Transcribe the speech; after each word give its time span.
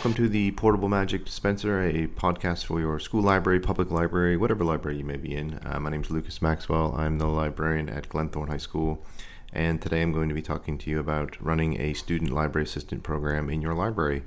welcome 0.00 0.14
to 0.14 0.30
the 0.30 0.50
Portable 0.52 0.88
Magic 0.88 1.26
Dispenser, 1.26 1.82
a 1.82 2.06
podcast 2.06 2.64
for 2.64 2.80
your 2.80 2.98
school 2.98 3.20
library, 3.20 3.60
public 3.60 3.90
library, 3.90 4.34
whatever 4.34 4.64
library 4.64 4.96
you 4.96 5.04
may 5.04 5.18
be 5.18 5.36
in. 5.36 5.60
Uh, 5.62 5.78
my 5.78 5.90
name 5.90 6.00
is 6.00 6.10
Lucas 6.10 6.40
Maxwell. 6.40 6.94
I'm 6.96 7.18
the 7.18 7.26
librarian 7.26 7.90
at 7.90 8.08
Glenthorne 8.08 8.48
High 8.48 8.56
School, 8.56 9.04
and 9.52 9.82
today 9.82 10.00
I'm 10.00 10.14
going 10.14 10.30
to 10.30 10.34
be 10.34 10.40
talking 10.40 10.78
to 10.78 10.90
you 10.90 10.98
about 10.98 11.38
running 11.38 11.78
a 11.78 11.92
student 11.92 12.30
library 12.30 12.64
assistant 12.64 13.02
program 13.02 13.50
in 13.50 13.60
your 13.60 13.74
library. 13.74 14.22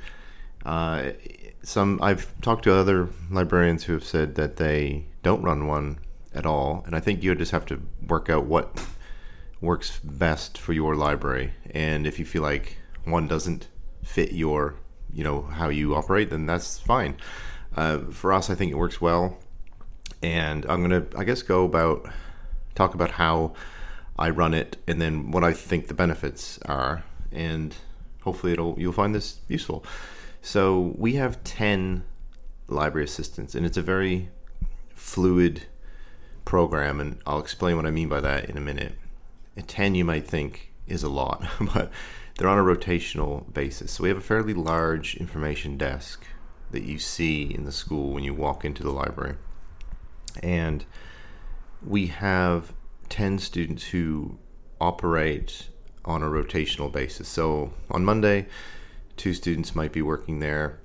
Uh, 0.64 1.14
some 1.64 2.00
I've 2.04 2.40
talked 2.42 2.66
to 2.66 2.76
other 2.76 3.10
librarians 3.32 3.85
who 3.85 3.94
have 3.94 4.05
said 4.05 4.35
that 4.35 4.58
they 4.58 5.08
don't 5.24 5.41
run 5.41 5.66
one 5.66 5.98
at 6.35 6.46
all, 6.46 6.84
and 6.85 6.96
I 6.96 6.99
think 6.99 7.24
you 7.24 7.34
just 7.34 7.52
have 7.52 7.66
to 7.66 7.82
work 8.08 8.30
out 8.30 8.46
what 8.46 8.85
works 9.60 9.99
best 10.04 10.55
for 10.55 10.74
your 10.74 10.96
library, 10.96 11.55
and 11.71 12.05
if 12.05 12.20
you 12.20 12.26
feel 12.26 12.44
like 12.44 12.77
one 13.05 13.27
doesn't 13.27 13.70
fit 14.04 14.34
your 14.34 14.76
you 15.13 15.23
know 15.23 15.44
how 15.44 15.70
you 15.70 15.95
operate, 15.95 16.30
then 16.30 16.45
that's 16.45 16.80
fine. 16.80 17.16
Uh, 17.76 17.99
for 18.12 18.34
us, 18.34 18.49
I 18.49 18.55
think 18.55 18.71
it 18.71 18.76
works 18.76 18.99
well, 19.02 19.38
and 20.21 20.66
I'm 20.67 20.81
gonna 20.81 21.05
I 21.17 21.23
guess 21.23 21.41
go 21.41 21.66
about 21.66 22.09
talk 22.76 22.94
about 22.94 23.12
how 23.12 23.54
I 24.18 24.30
run 24.30 24.54
it, 24.54 24.77
and 24.88 25.02
then 25.02 25.31
what 25.31 25.44
I 25.44 25.54
think 25.54 25.88
the 25.88 25.94
benefits 25.94 26.59
are, 26.66 27.04
and 27.31 27.76
hopefully 28.21 28.54
it'll 28.54 28.76
you'll 28.77 28.94
find 28.94 29.13
this 29.13 29.40
useful. 29.48 29.85
So 30.41 30.94
we 30.98 31.13
have 31.13 31.43
ten 31.43 32.04
library 32.68 33.05
assistants, 33.05 33.55
and 33.55 33.66
it's 33.66 33.77
a 33.77 33.82
very 33.82 34.30
fluid 34.90 35.63
program, 36.45 36.99
and 36.99 37.20
I'll 37.26 37.40
explain 37.40 37.76
what 37.76 37.85
I 37.85 37.91
mean 37.91 38.10
by 38.10 38.21
that 38.21 38.49
in 38.49 38.57
a 38.57 38.62
minute. 38.62 38.93
At 39.57 39.68
ten, 39.68 39.95
you 39.95 40.05
might 40.05 40.27
think 40.27 40.71
is 40.88 41.04
a 41.04 41.10
lot, 41.10 41.45
but 41.73 41.91
they're 42.37 42.49
on 42.49 42.57
a 42.57 42.63
rotational 42.63 43.51
basis. 43.53 43.91
So 43.91 44.03
we 44.03 44.09
have 44.09 44.17
a 44.17 44.21
fairly 44.21 44.53
large 44.53 45.15
information 45.15 45.77
desk 45.77 46.26
that 46.71 46.84
you 46.84 46.98
see 46.98 47.43
in 47.43 47.65
the 47.65 47.71
school 47.71 48.12
when 48.12 48.23
you 48.23 48.34
walk 48.34 48.65
into 48.65 48.84
the 48.84 48.91
library. 48.91 49.35
And 50.41 50.85
we 51.85 52.07
have 52.07 52.73
10 53.09 53.37
students 53.37 53.85
who 53.85 54.39
operate 54.81 55.70
on 56.05 56.23
a 56.23 56.27
rotational 56.27 56.91
basis. 56.91 57.27
So 57.27 57.73
on 57.91 58.04
Monday, 58.04 58.48
two 59.15 59.34
students 59.34 59.76
might 59.76 59.91
be 59.91 60.01
working 60.01 60.39
there, 60.39 60.79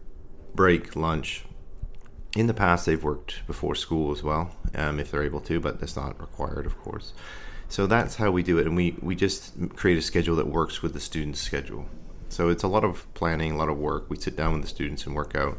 break, 0.54 0.94
lunch. 0.94 1.44
In 2.36 2.46
the 2.46 2.54
past, 2.54 2.84
they've 2.84 3.02
worked 3.02 3.46
before 3.46 3.74
school 3.74 4.12
as 4.12 4.22
well, 4.22 4.54
um, 4.74 5.00
if 5.00 5.10
they're 5.10 5.22
able 5.22 5.41
to, 5.41 5.58
but 5.58 5.80
that's 5.80 5.96
not 5.96 6.20
required, 6.20 6.66
of 6.66 6.78
course. 6.78 7.14
So 7.69 7.86
that's 7.86 8.16
how 8.16 8.30
we 8.30 8.42
do 8.42 8.58
it, 8.58 8.66
and 8.66 8.74
we 8.74 8.97
we 9.02 9.14
just 9.14 9.52
create 9.77 9.98
a 9.98 10.02
schedule 10.02 10.36
that 10.36 10.48
works 10.48 10.83
with 10.83 10.94
the 10.94 11.00
student's 11.00 11.41
schedule. 11.41 11.86
So 12.30 12.48
it's 12.48 12.62
a 12.62 12.69
lot 12.69 12.84
of 12.84 13.12
planning, 13.14 13.52
a 13.52 13.56
lot 13.56 13.69
of 13.69 13.78
work. 13.78 14.08
We 14.08 14.16
sit 14.16 14.36
down 14.36 14.55
with 14.55 14.62
the 14.62 14.69
students 14.69 15.06
and 15.06 15.14
work 15.14 15.34
out 15.34 15.58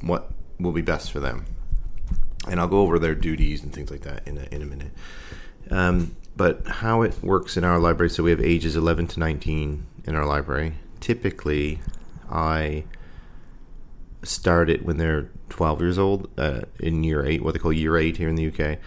what 0.00 0.30
will 0.60 0.72
be 0.72 0.82
best 0.82 1.10
for 1.10 1.18
them, 1.18 1.46
and 2.48 2.60
I'll 2.60 2.68
go 2.68 2.80
over 2.80 2.98
their 2.98 3.16
duties 3.16 3.62
and 3.62 3.72
things 3.72 3.90
like 3.90 4.02
that 4.02 4.26
in 4.26 4.38
a, 4.38 4.54
in 4.54 4.62
a 4.62 4.66
minute. 4.66 4.92
Um, 5.70 6.16
but 6.36 6.66
how 6.66 7.02
it 7.02 7.20
works 7.22 7.56
in 7.56 7.64
our 7.64 7.80
library, 7.80 8.10
so 8.10 8.22
we 8.22 8.30
have 8.30 8.40
ages 8.40 8.76
11 8.76 9.08
to 9.08 9.20
19 9.20 9.86
in 10.04 10.14
our 10.14 10.24
library. 10.24 10.74
Typically, 11.00 11.80
I 12.30 12.84
start 14.22 14.70
it 14.70 14.84
when 14.84 14.98
they're 14.98 15.30
12 15.48 15.80
years 15.80 15.98
old 15.98 16.30
uh, 16.38 16.62
in 16.78 17.02
year 17.02 17.26
eight, 17.26 17.42
what 17.42 17.54
they 17.54 17.58
call 17.58 17.72
year 17.72 17.96
eight 17.96 18.18
here 18.18 18.28
in 18.28 18.36
the 18.36 18.46
UK, 18.46 18.78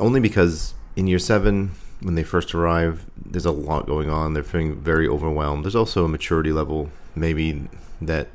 only 0.00 0.18
because 0.18 0.74
in 0.96 1.06
year 1.06 1.18
seven, 1.18 1.72
when 2.00 2.14
they 2.14 2.22
first 2.22 2.54
arrive, 2.54 3.06
there's 3.16 3.46
a 3.46 3.50
lot 3.50 3.86
going 3.86 4.10
on. 4.10 4.34
They're 4.34 4.42
feeling 4.42 4.76
very 4.76 5.08
overwhelmed. 5.08 5.64
There's 5.64 5.76
also 5.76 6.04
a 6.04 6.08
maturity 6.08 6.52
level, 6.52 6.90
maybe 7.14 7.68
that 8.00 8.28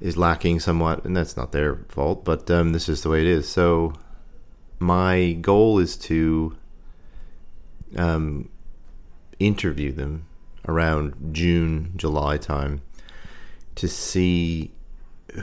is 0.00 0.16
lacking 0.16 0.60
somewhat, 0.60 1.04
and 1.04 1.16
that's 1.16 1.36
not 1.36 1.52
their 1.52 1.76
fault, 1.88 2.24
but 2.24 2.50
um, 2.50 2.72
this 2.72 2.88
is 2.88 3.02
the 3.02 3.08
way 3.08 3.20
it 3.20 3.26
is. 3.26 3.48
So, 3.48 3.94
my 4.78 5.32
goal 5.32 5.78
is 5.78 5.96
to 5.96 6.56
um, 7.96 8.48
interview 9.38 9.92
them 9.92 10.26
around 10.66 11.14
June, 11.32 11.92
July 11.96 12.36
time 12.36 12.82
to 13.76 13.88
see 13.88 14.72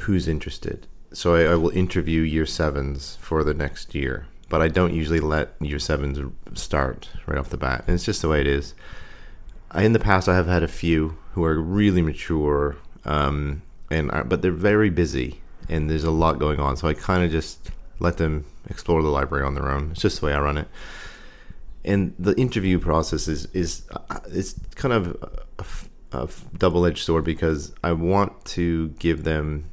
who's 0.02 0.28
interested. 0.28 0.88
So, 1.13 1.36
I, 1.36 1.53
I 1.53 1.56
will 1.56 1.72
interview 1.72 2.22
year 2.22 2.46
sevens 2.46 3.18
for 3.22 3.44
the 3.44 3.53
next 3.53 3.96
year 3.96 4.28
but 4.50 4.62
I 4.62 4.68
don't 4.68 4.94
usually 4.94 5.20
let 5.20 5.54
year 5.62 5.80
sevens 5.80 6.20
start 6.56 7.10
right 7.28 7.38
off 7.38 7.50
the 7.50 7.58
bat. 7.58 7.84
And 7.86 7.96
it's 7.96 8.04
just 8.04 8.22
the 8.22 8.28
way 8.28 8.42
it 8.42 8.48
is. 8.48 8.74
In 9.76 9.94
the 9.94 10.00
past, 10.00 10.28
I 10.28 10.36
have 10.36 10.48
had 10.48 10.64
a 10.64 10.68
few 10.68 11.18
who 11.34 11.44
are 11.44 11.62
really 11.62 12.02
mature, 12.02 12.78
um, 13.06 13.62
and 13.92 14.12
are, 14.12 14.24
but 14.24 14.42
they're 14.42 14.52
very 14.52 14.90
busy, 14.90 15.42
and 15.70 15.90
there's 15.90 16.04
a 16.04 16.12
lot 16.12 16.40
going 16.40 16.60
on. 16.60 16.76
So 16.76 16.88
I 16.88 16.96
kind 16.96 17.24
of 17.24 17.32
just 17.32 17.70
let 18.00 18.18
them 18.18 18.46
explore 18.68 19.04
the 19.04 19.10
library 19.10 19.46
on 19.46 19.54
their 19.54 19.70
own. 19.70 19.92
It's 19.92 20.02
just 20.02 20.20
the 20.20 20.26
way 20.26 20.34
I 20.34 20.40
run 20.40 20.58
it. 20.58 20.68
And 21.86 22.16
the 22.18 22.36
interview 22.36 22.80
process 22.80 23.28
is 23.28 23.46
is 23.54 23.84
uh, 23.92 24.20
it's 24.28 24.56
kind 24.76 24.94
of 24.94 25.16
a, 25.60 26.18
a 26.18 26.30
double-edged 26.58 27.04
sword 27.06 27.24
because 27.24 27.72
I 27.84 27.94
want 27.94 28.46
to 28.46 28.90
give 29.00 29.24
them 29.24 29.70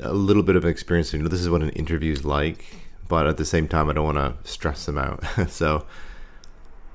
a 0.00 0.12
little 0.12 0.42
bit 0.42 0.56
of 0.56 0.64
experience. 0.64 1.12
You 1.12 1.20
know, 1.20 1.28
this 1.28 1.40
is 1.40 1.48
what 1.48 1.62
an 1.62 1.70
interview 1.70 2.12
is 2.12 2.24
like 2.24 2.64
but 3.08 3.26
at 3.26 3.36
the 3.36 3.44
same 3.44 3.68
time, 3.68 3.88
I 3.88 3.92
don't 3.92 4.14
want 4.14 4.44
to 4.44 4.50
stress 4.50 4.86
them 4.86 4.98
out. 4.98 5.24
so 5.48 5.86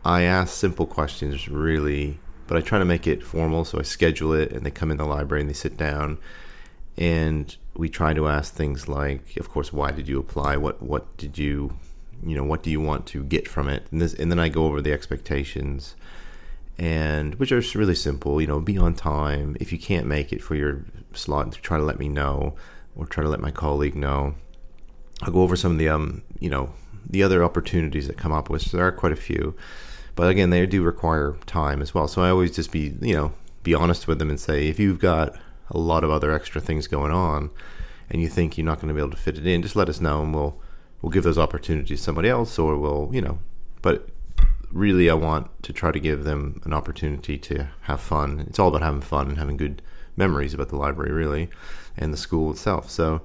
I 0.04 0.24
ask 0.24 0.54
simple 0.54 0.86
questions, 0.86 1.48
really, 1.48 2.20
but 2.48 2.58
I 2.58 2.62
try 2.62 2.80
to 2.80 2.86
make 2.86 3.08
it 3.08 3.24
formal. 3.24 3.66
So 3.66 3.80
I 3.80 3.84
schedule 3.84 4.34
it, 4.34 4.52
and 4.52 4.66
they 4.66 4.72
come 4.72 4.92
in 4.92 4.98
the 4.98 5.06
library 5.06 5.42
and 5.42 5.50
they 5.50 5.54
sit 5.54 5.78
down, 5.78 6.18
and 6.98 7.56
we 7.76 7.90
try 7.90 8.14
to 8.14 8.28
ask 8.28 8.54
things 8.54 8.88
like, 8.88 9.38
of 9.38 9.50
course, 9.50 9.72
why 9.72 9.92
did 9.92 10.08
you 10.08 10.20
apply? 10.20 10.58
What 10.58 10.82
what 10.82 11.16
did 11.18 11.38
you, 11.38 11.78
you 12.26 12.36
know, 12.36 12.44
what 12.44 12.64
do 12.64 12.70
you 12.70 12.82
want 12.82 13.06
to 13.08 13.24
get 13.24 13.48
from 13.48 13.70
it? 13.70 13.86
And 13.92 14.02
this, 14.02 14.14
and 14.14 14.32
then 14.32 14.40
I 14.40 14.50
go 14.50 14.66
over 14.66 14.82
the 14.82 14.94
expectations. 14.94 15.96
And 16.78 17.36
which 17.36 17.52
are 17.52 17.62
really 17.76 17.94
simple, 17.94 18.42
you 18.42 18.48
know, 18.48 18.60
be 18.60 18.76
on 18.76 18.96
time. 18.96 19.56
If 19.60 19.72
you 19.72 19.78
can't 19.78 20.08
make 20.08 20.34
it 20.34 20.42
for 20.42 20.56
your 20.56 20.84
slot, 21.14 21.52
try 21.62 21.78
to 21.78 21.84
let 21.84 22.00
me 22.00 22.10
know, 22.10 22.56
or 22.96 23.06
try 23.06 23.24
to 23.24 23.30
let 23.30 23.40
my 23.40 23.52
colleague 23.52 23.94
know 23.96 24.34
I'll 25.22 25.32
go 25.32 25.42
over 25.42 25.56
some 25.56 25.74
of 25.74 25.78
the 25.78 25.90
um, 25.90 26.24
you 26.40 26.50
know, 26.50 26.74
the 27.09 27.24
other 27.24 27.44
opportunities 27.44 28.08
that 28.08 28.18
come 28.18 28.32
up 28.32 28.50
with. 28.50 28.64
So 28.64 28.78
there 28.78 28.88
are 28.88 28.92
quite 28.92 29.12
a 29.12 29.18
few, 29.18 29.56
but 30.16 30.30
again, 30.30 30.50
they 30.50 30.66
do 30.66 30.84
require 30.84 31.36
time 31.46 31.82
as 31.82 31.94
well. 31.94 32.08
So 32.08 32.22
I 32.22 32.30
always 32.30 32.56
just 32.56 32.72
be, 32.72 32.96
you 33.02 33.14
know, 33.14 33.34
be 33.64 33.74
honest 33.74 34.08
with 34.08 34.20
them 34.20 34.30
and 34.30 34.40
say, 34.40 34.68
if 34.68 34.80
you've 34.80 35.00
got 35.00 35.36
a 35.70 35.78
lot 35.78 36.04
of 36.04 36.09
other 36.09 36.32
extra 36.32 36.59
things 36.59 36.88
going 36.88 37.12
on, 37.12 37.50
and 38.09 38.22
you 38.22 38.28
think 38.28 38.58
you're 38.58 38.66
not 38.66 38.80
going 38.80 38.90
to 38.90 38.94
be 38.94 39.00
able 39.00 39.12
to 39.12 39.18
fit 39.18 39.38
it 39.38 39.48
in, 39.48 39.62
just 39.62 39.76
let 39.76 39.90
us 39.90 40.02
know, 40.02 40.22
and 40.22 40.34
we'll 40.34 40.59
we'll 41.02 41.12
give 41.12 41.24
those 41.24 41.38
opportunities 41.38 42.00
to 42.00 42.03
somebody 42.03 42.30
else, 42.30 42.59
or 42.59 42.78
we'll, 42.78 43.09
you 43.14 43.22
know, 43.22 43.40
but 43.82 44.09
really, 44.72 45.09
I 45.09 45.14
want 45.14 45.50
to 45.64 45.74
try 45.74 45.92
to 45.92 46.00
give 46.00 46.24
them 46.24 46.62
an 46.64 46.74
opportunity 46.74 47.38
to 47.38 47.70
have 47.82 48.02
fun. 48.02 48.46
It's 48.48 48.59
all 48.59 48.70
about 48.70 48.82
having 48.82 49.02
fun 49.02 49.30
and 49.30 49.38
having 49.38 49.58
good 49.58 49.82
memories 50.16 50.53
about 50.53 50.70
the 50.70 50.78
library, 50.78 51.12
really, 51.12 51.50
and 51.98 52.14
the 52.14 52.18
school 52.18 52.52
itself. 52.52 52.90
So 52.90 53.22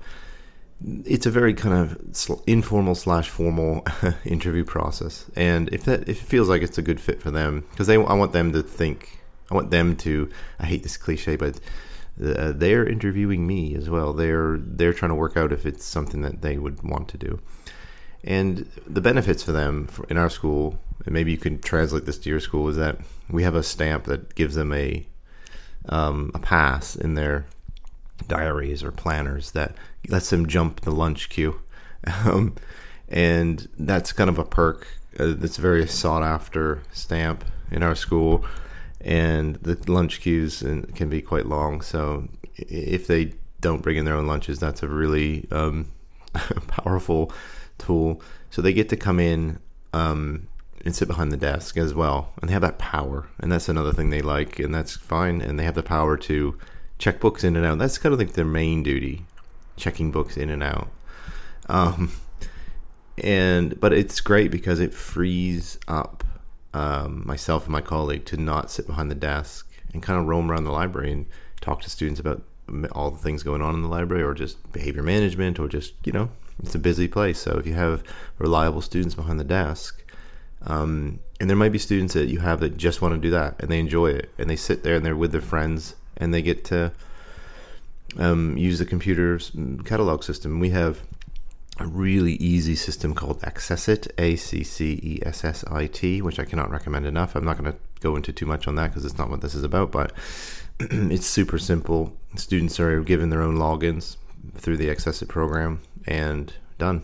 it's 0.85 1.27
a 1.27 1.31
very 1.31 1.55
kind 1.55 1.75
of 1.75 2.43
informal 2.47 2.95
slash 2.95 3.29
formal 3.29 3.85
interview 4.25 4.65
process, 4.65 5.25
and 5.35 5.69
if 5.73 5.85
that 5.85 6.09
if 6.09 6.23
it 6.23 6.27
feels 6.27 6.49
like 6.49 6.63
it's 6.63 6.79
a 6.79 6.83
good 6.83 7.01
fit 7.01 7.23
for 7.23 7.31
them, 7.31 7.65
because 7.71 7.87
they 7.87 7.95
I 7.95 8.15
want 8.15 8.33
them 8.33 8.53
to 8.53 8.63
think, 8.63 9.21
I 9.51 9.55
want 9.55 9.71
them 9.71 9.97
to. 9.99 10.31
I 10.59 10.67
hate 10.67 10.83
this 10.83 10.97
cliche, 10.97 11.37
but 11.37 11.59
uh, 12.23 12.53
they're 12.53 12.87
interviewing 12.87 13.47
me 13.47 13.75
as 13.75 13.89
well. 13.89 14.13
They're 14.13 14.59
they're 14.59 14.93
trying 14.93 15.11
to 15.11 15.17
work 15.17 15.37
out 15.37 15.53
if 15.53 15.65
it's 15.65 15.85
something 15.85 16.21
that 16.23 16.43
they 16.43 16.59
would 16.59 16.83
want 16.83 17.09
to 17.09 17.19
do, 17.19 17.41
and 18.23 18.71
the 18.87 19.01
benefits 19.01 19.43
for 19.43 19.53
them 19.53 19.87
for, 19.87 20.05
in 20.07 20.19
our 20.19 20.31
school, 20.31 20.79
and 21.07 21.15
maybe 21.15 21.31
you 21.31 21.39
can 21.39 21.59
translate 21.59 22.05
this 22.05 22.19
to 22.19 22.29
your 22.29 22.41
school, 22.41 22.69
is 22.69 22.77
that 22.77 22.99
we 23.31 23.45
have 23.45 23.55
a 23.55 23.63
stamp 23.63 24.05
that 24.05 24.35
gives 24.35 24.57
them 24.57 24.75
a 24.75 25.07
um, 25.89 26.31
a 26.35 26.39
pass 26.39 26.97
in 26.97 27.15
their 27.15 27.47
diaries 28.29 28.83
or 28.83 28.91
planners 28.91 29.53
that 29.53 29.75
lets 30.09 30.31
them 30.31 30.47
jump 30.47 30.83
the 30.83 30.91
lunch 30.91 31.29
queue. 31.29 31.61
Um, 32.25 32.55
and 33.09 33.69
that's 33.79 34.13
kind 34.13 34.31
of 34.31 34.39
a 34.39 34.45
perk 34.45 34.87
uh, 35.19 35.35
that's 35.37 35.57
very 35.57 35.87
sought 35.87 36.23
after 36.23 36.83
stamp 36.93 37.45
in 37.71 37.83
our 37.83 37.95
school. 37.95 38.45
And 39.01 39.57
the 39.57 39.79
lunch 39.91 40.21
queues 40.21 40.61
can 40.95 41.09
be 41.09 41.23
quite 41.23 41.47
long. 41.47 41.81
So 41.81 42.29
if 42.57 43.07
they 43.07 43.35
don't 43.61 43.83
bring 43.83 43.97
in 43.97 44.05
their 44.05 44.15
own 44.15 44.27
lunches, 44.27 44.59
that's 44.59 44.83
a 44.83 44.89
really 44.89 45.47
um, 45.51 45.93
powerful 46.67 47.33
tool. 47.79 48.21
So 48.51 48.63
they 48.63 48.73
get 48.73 48.89
to 48.91 48.97
come 48.97 49.21
in 49.21 49.59
um, 49.93 50.49
and 50.85 50.95
sit 50.95 51.09
behind 51.09 51.33
the 51.33 51.37
desk 51.37 51.77
as 51.77 51.95
well. 51.95 52.33
And 52.41 52.49
they 52.49 52.53
have 52.53 52.63
that 52.63 52.79
power. 52.79 53.29
And 53.39 53.51
that's 53.53 53.69
another 53.69 53.93
thing 53.93 54.11
they 54.11 54.23
like. 54.23 54.59
And 54.59 54.75
that's 54.75 54.97
fine. 54.97 55.41
And 55.41 55.59
they 55.59 55.65
have 55.65 55.75
the 55.75 55.83
power 55.83 56.17
to 56.19 56.59
check 56.99 57.21
books 57.21 57.45
in 57.45 57.57
and 57.57 57.67
out. 57.67 57.79
That's 57.79 57.99
kind 57.99 58.13
of 58.13 58.19
like 58.19 58.33
their 58.33 58.45
main 58.45 58.83
duty, 58.83 59.25
checking 59.77 60.11
books 60.11 60.37
in 60.37 60.51
and 60.51 60.63
out. 60.63 60.89
Um, 61.69 62.13
and 63.23 63.79
but 63.81 63.93
it's 63.93 64.21
great 64.21 64.51
because 64.51 64.81
it 64.81 64.95
frees 64.95 65.79
up 65.89 66.25
um, 66.75 67.23
myself 67.27 67.65
and 67.65 67.73
my 67.73 67.81
colleague 67.81 68.25
to 68.27 68.37
not 68.37 68.71
sit 68.71 68.87
behind 68.87 69.11
the 69.11 69.15
desk 69.15 69.71
and 69.93 70.03
kind 70.03 70.19
of 70.19 70.27
roam 70.27 70.51
around 70.51 70.65
the 70.65 70.73
library 70.73 71.13
and 71.13 71.27
talk 71.61 71.81
to 71.83 71.91
students 71.91 72.21
about 72.21 72.43
all 72.93 73.11
the 73.11 73.19
things 73.19 73.43
going 73.43 73.63
on 73.63 73.75
in 73.75 73.83
the 73.83 73.89
library, 73.89 74.23
or 74.23 74.35
just 74.35 74.73
behavior 74.73 75.03
management, 75.03 75.59
or 75.59 75.69
just 75.69 75.95
you 76.05 76.13
know, 76.13 76.29
it's 76.63 76.75
a 76.75 76.79
busy 76.79 77.09
place. 77.09 77.39
So 77.39 77.59
if 77.59 77.67
you 77.67 77.75
have 77.75 78.03
reliable 78.39 78.83
students 78.83 79.15
behind 79.15 79.39
the 79.39 79.45
desk, 79.45 80.03
um, 80.63 81.21
and 81.41 81.49
there 81.49 81.57
might 81.57 81.73
be 81.73 81.79
students 81.79 82.15
that 82.15 82.29
you 82.29 82.41
have 82.41 82.61
that 82.61 82.77
just 82.77 83.03
want 83.03 83.15
to 83.15 83.21
do 83.21 83.31
that 83.31 83.57
and 83.61 83.71
they 83.71 83.79
enjoy 83.79 84.09
it 84.09 84.31
and 84.39 84.49
they 84.49 84.57
sit 84.57 84.83
there 84.83 84.97
and 84.97 85.05
they're 85.05 85.17
with 85.17 85.33
their 85.33 85.41
friends 85.41 85.95
and 86.17 86.33
they 86.33 86.43
get 86.43 86.65
to 86.65 86.93
um, 88.19 88.57
use 88.57 88.79
the 88.79 88.87
computer's 88.87 89.53
catalog 89.85 90.23
system. 90.23 90.61
We 90.61 90.71
have 90.71 91.03
a 91.79 91.87
really 91.87 92.35
easy 92.35 92.75
system 92.75 93.15
called 93.15 93.43
Accessit, 93.45 94.09
A 94.19 94.37
C 94.37 94.65
C 94.65 94.99
E 95.03 95.21
S 95.25 95.45
S 95.45 95.65
I 95.71 95.87
T, 95.87 96.23
which 96.23 96.39
I 96.39 96.45
cannot 96.45 96.71
recommend 96.71 97.07
enough. 97.07 97.35
I'm 97.35 97.45
not 97.45 97.59
going 97.59 97.73
to 97.73 97.79
go 98.01 98.17
into 98.17 98.33
too 98.33 98.47
much 98.47 98.67
on 98.67 98.77
that 98.77 98.89
because 98.89 99.05
it's 99.05 99.19
not 99.19 99.31
what 99.31 99.43
this 99.43 99.55
is 99.55 99.65
about, 99.65 99.91
but 99.91 100.13
it's 100.81 101.27
super 101.27 101.59
simple. 101.59 102.17
Students 102.37 102.81
are 102.81 103.03
given 103.03 103.31
their 103.31 103.43
own 103.43 103.57
logins 103.57 104.17
through 104.57 104.77
the 104.79 104.91
Accessit 104.91 105.29
program 105.29 105.81
and 106.07 106.55
done. 106.79 107.03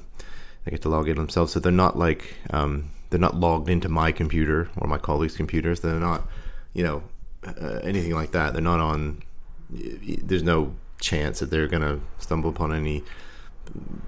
They 0.65 0.71
get 0.71 0.83
to 0.83 0.89
log 0.89 1.09
in 1.09 1.17
themselves, 1.17 1.53
so 1.53 1.61
they're 1.61 1.73
not 1.73 1.99
like 1.99 2.35
um, 2.51 2.91
they're 3.11 3.21
not 3.21 3.37
logged 3.37 3.69
into 3.69 3.89
my 3.89 4.13
computer 4.13 4.71
or 4.79 4.87
my 4.87 4.99
colleagues' 4.99 5.37
computers. 5.37 5.81
They're 5.81 5.95
not, 5.95 6.27
you 6.73 6.85
know, 6.85 7.03
uh, 7.45 7.81
anything 7.83 8.15
like 8.15 8.31
that. 8.31 8.53
They're 8.53 8.63
not 8.63 8.81
on. 8.81 9.23
There's 9.71 10.43
no 10.43 10.75
chance 11.03 11.41
that 11.41 11.51
they're 11.51 11.67
going 11.67 11.83
to 11.83 12.01
stumble 12.19 12.49
upon 12.49 12.73
any 12.73 13.03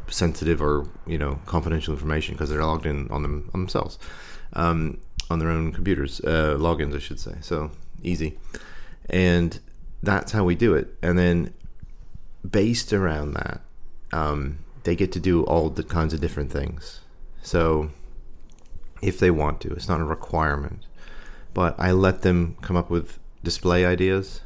sensitive 0.09 0.63
or 0.63 0.89
you 1.07 1.19
know 1.19 1.41
confidential 1.47 1.93
information 1.93 2.35
because 2.35 2.49
they're 2.49 2.65
logged 2.65 2.87
in 2.87 3.09
on 3.11 3.23
them 3.23 3.51
on 3.53 3.61
themselves. 3.61 3.99
Um, 4.55 5.01
on 5.31 5.39
their 5.39 5.49
own 5.49 5.73
computers 5.73 6.21
uh, 6.21 6.57
logins 6.59 6.95
I 6.95 6.99
should 6.99 7.21
say. 7.21 7.35
So 7.41 7.71
easy. 8.03 8.39
And 9.11 9.59
that's 10.03 10.33
how 10.33 10.45
we 10.45 10.55
do 10.55 10.75
it. 10.75 10.95
And 11.03 11.19
then 11.19 11.53
based 12.49 12.93
around 12.93 13.35
that 13.35 13.61
um, 14.13 14.59
they 14.85 14.95
get 14.95 15.13
to 15.13 15.21
do 15.21 15.45
all 15.45 15.71
the 15.71 15.83
kinds 15.83 16.15
of 16.15 16.21
different 16.21 16.53
things. 16.53 17.01
So 17.43 17.91
if 19.03 19.19
they 19.19 19.31
want 19.31 19.61
to 19.63 19.71
it's 19.73 19.89
not 19.89 20.01
a 20.01 20.05
requirement. 20.05 20.87
But 21.53 21.75
I 21.79 21.93
let 21.93 22.23
them 22.23 22.57
come 22.63 22.77
up 22.77 22.91
with 22.91 23.19
display 23.43 23.85
ideas 23.85 24.41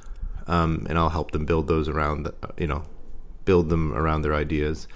um, 0.48 0.86
and 0.88 0.98
I'll 0.98 1.10
help 1.10 1.30
them 1.30 1.44
build 1.44 1.68
those 1.68 1.88
around 1.88 2.30
you 2.56 2.66
know 2.66 2.82
build 3.44 3.70
them 3.70 3.94
around 3.94 4.22
their 4.22 4.34
ideas. 4.34 4.86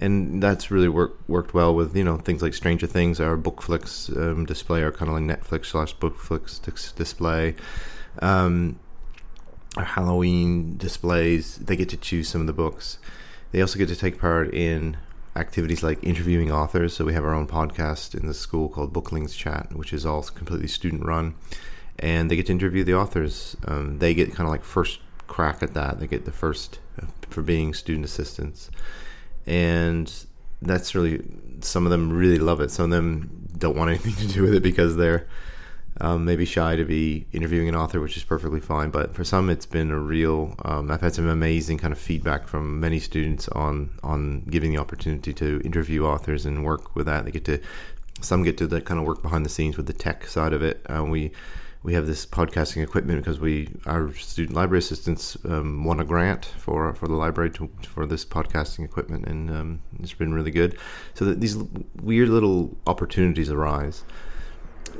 And 0.00 0.42
that's 0.42 0.72
really 0.72 0.88
worked 0.88 1.28
worked 1.28 1.54
well 1.54 1.72
with 1.74 1.96
you 1.96 2.02
know 2.02 2.16
things 2.16 2.42
like 2.42 2.54
Stranger 2.54 2.86
Things, 2.86 3.20
our 3.20 3.36
Bookflix 3.36 4.14
um, 4.16 4.44
display, 4.44 4.82
our 4.82 4.90
kind 4.90 5.08
of 5.08 5.14
like 5.14 5.24
Netflix 5.24 5.66
slash 5.66 5.94
Bookflix 5.96 6.94
display. 6.94 7.54
Um, 8.20 8.80
our 9.76 9.84
Halloween 9.84 10.76
displays, 10.76 11.56
they 11.56 11.76
get 11.76 11.88
to 11.90 11.96
choose 11.96 12.28
some 12.28 12.40
of 12.40 12.46
the 12.46 12.52
books. 12.52 12.98
They 13.52 13.60
also 13.60 13.78
get 13.78 13.88
to 13.88 13.96
take 13.96 14.18
part 14.18 14.52
in 14.52 14.96
activities 15.36 15.82
like 15.82 16.02
interviewing 16.02 16.50
authors. 16.50 16.94
So 16.94 17.04
we 17.04 17.14
have 17.14 17.24
our 17.24 17.34
own 17.34 17.46
podcast 17.46 18.18
in 18.18 18.26
the 18.26 18.34
school 18.34 18.68
called 18.68 18.92
Booklings 18.92 19.34
Chat, 19.34 19.74
which 19.74 19.92
is 19.92 20.06
all 20.06 20.22
completely 20.22 20.68
student 20.68 21.04
run, 21.04 21.34
and 21.98 22.30
they 22.30 22.36
get 22.36 22.46
to 22.46 22.52
interview 22.52 22.84
the 22.84 22.94
authors. 22.94 23.56
Um, 23.66 23.98
they 23.98 24.14
get 24.14 24.28
kind 24.34 24.46
of 24.46 24.50
like 24.50 24.64
first 24.64 25.00
crack 25.26 25.62
at 25.62 25.74
that. 25.74 26.00
They 26.00 26.06
get 26.06 26.24
the 26.24 26.32
first 26.32 26.78
for 27.30 27.42
being 27.42 27.74
student 27.74 28.04
assistants, 28.04 28.70
and 29.46 30.12
that's 30.62 30.94
really 30.94 31.24
some 31.60 31.84
of 31.84 31.90
them 31.90 32.12
really 32.12 32.38
love 32.38 32.60
it. 32.60 32.70
Some 32.70 32.86
of 32.86 32.90
them 32.90 33.48
don't 33.56 33.76
want 33.76 33.90
anything 33.90 34.14
to 34.26 34.32
do 34.32 34.42
with 34.42 34.54
it 34.54 34.62
because 34.62 34.96
they're 34.96 35.26
um, 36.00 36.24
maybe 36.24 36.44
shy 36.44 36.74
to 36.76 36.84
be 36.84 37.26
interviewing 37.32 37.68
an 37.68 37.76
author, 37.76 38.00
which 38.00 38.16
is 38.16 38.24
perfectly 38.24 38.60
fine. 38.60 38.90
But 38.90 39.14
for 39.14 39.22
some, 39.22 39.48
it's 39.48 39.66
been 39.66 39.90
a 39.90 39.98
real. 39.98 40.54
Um, 40.64 40.90
I've 40.90 41.00
had 41.00 41.14
some 41.14 41.28
amazing 41.28 41.78
kind 41.78 41.92
of 41.92 41.98
feedback 41.98 42.48
from 42.48 42.80
many 42.80 42.98
students 42.98 43.48
on 43.48 43.90
on 44.02 44.40
giving 44.50 44.72
the 44.72 44.78
opportunity 44.78 45.32
to 45.34 45.60
interview 45.64 46.04
authors 46.04 46.46
and 46.46 46.64
work 46.64 46.96
with 46.96 47.06
that. 47.06 47.24
They 47.24 47.30
get 47.30 47.44
to 47.44 47.60
some 48.20 48.42
get 48.42 48.58
to 48.58 48.66
the 48.66 48.80
kind 48.80 48.98
of 48.98 49.06
work 49.06 49.22
behind 49.22 49.44
the 49.44 49.50
scenes 49.50 49.76
with 49.76 49.86
the 49.86 49.92
tech 49.92 50.26
side 50.26 50.52
of 50.52 50.62
it. 50.62 50.84
Uh, 50.88 51.04
we 51.04 51.30
we 51.84 51.92
have 51.92 52.06
this 52.06 52.24
podcasting 52.24 52.82
equipment 52.82 53.20
because 53.20 53.38
we 53.38 53.68
our 53.84 54.12
student 54.14 54.56
library 54.56 54.78
assistants 54.78 55.36
um, 55.44 55.84
won 55.84 56.00
a 56.00 56.04
grant 56.04 56.46
for 56.46 56.94
for 56.94 57.06
the 57.06 57.14
library 57.14 57.50
to, 57.50 57.70
for 57.86 58.06
this 58.06 58.24
podcasting 58.24 58.84
equipment, 58.84 59.26
and 59.26 59.50
um, 59.50 59.82
it's 60.00 60.14
been 60.14 60.32
really 60.32 60.50
good. 60.50 60.76
So 61.12 61.26
that 61.26 61.40
these 61.40 61.56
weird 62.02 62.30
little 62.30 62.76
opportunities 62.86 63.50
arise. 63.50 64.02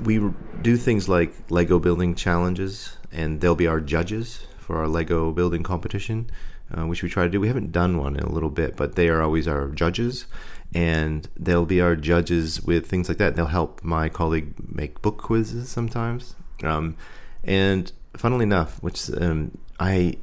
We 0.02 0.20
do 0.60 0.76
things 0.76 1.08
like 1.08 1.32
Lego 1.50 1.78
building 1.78 2.14
challenges, 2.14 2.98
and 3.10 3.40
they'll 3.40 3.54
be 3.54 3.66
our 3.66 3.80
judges 3.80 4.46
for 4.58 4.78
our 4.78 4.88
Lego 4.88 5.32
building 5.32 5.62
competition, 5.62 6.30
uh, 6.76 6.86
which 6.86 7.02
we 7.02 7.08
try 7.08 7.24
to 7.24 7.30
do. 7.30 7.40
We 7.40 7.48
haven't 7.48 7.72
done 7.72 7.96
one 7.96 8.16
in 8.16 8.24
a 8.24 8.32
little 8.32 8.50
bit, 8.50 8.76
but 8.76 8.94
they 8.94 9.08
are 9.08 9.22
always 9.22 9.48
our 9.48 9.68
judges, 9.68 10.26
and 10.74 11.28
they'll 11.34 11.64
be 11.64 11.80
our 11.80 11.96
judges 11.96 12.60
with 12.62 12.86
things 12.86 13.08
like 13.08 13.18
that. 13.18 13.36
They'll 13.36 13.46
help 13.46 13.82
my 13.82 14.10
colleague 14.10 14.52
make 14.68 15.00
book 15.00 15.16
quizzes 15.16 15.70
sometimes 15.70 16.34
um, 16.62 16.96
and 17.42 17.90
funnily 18.16 18.44
enough, 18.44 18.82
which 18.82 19.10
um, 19.20 19.58
I 19.78 20.16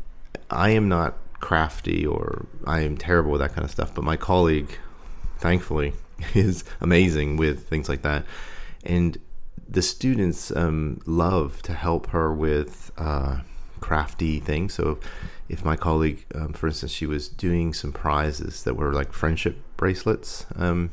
I 0.49 0.69
am 0.69 0.87
not 0.87 1.17
crafty 1.39 2.05
or 2.05 2.45
I 2.65 2.81
am 2.81 2.97
terrible 2.97 3.31
with 3.31 3.41
that 3.41 3.53
kind 3.53 3.65
of 3.65 3.71
stuff, 3.71 3.93
but 3.93 4.03
my 4.03 4.17
colleague, 4.17 4.77
thankfully, 5.37 5.93
is 6.33 6.63
amazing 6.79 7.37
with 7.37 7.67
things 7.67 7.89
like 7.89 8.01
that, 8.03 8.25
and 8.83 9.17
the 9.67 9.81
students 9.81 10.55
um, 10.55 11.01
love 11.05 11.61
to 11.63 11.73
help 11.73 12.07
her 12.07 12.33
with 12.33 12.91
uh, 12.97 13.39
crafty 13.79 14.39
things. 14.39 14.73
So 14.73 14.99
if 15.47 15.63
my 15.63 15.77
colleague, 15.77 16.25
um, 16.35 16.53
for 16.53 16.67
instance, 16.67 16.91
she 16.91 17.05
was 17.05 17.29
doing 17.29 17.73
some 17.73 17.93
prizes 17.93 18.63
that 18.63 18.75
were 18.75 18.93
like 18.93 19.13
friendship 19.13 19.57
bracelets, 19.77 20.45
um, 20.55 20.91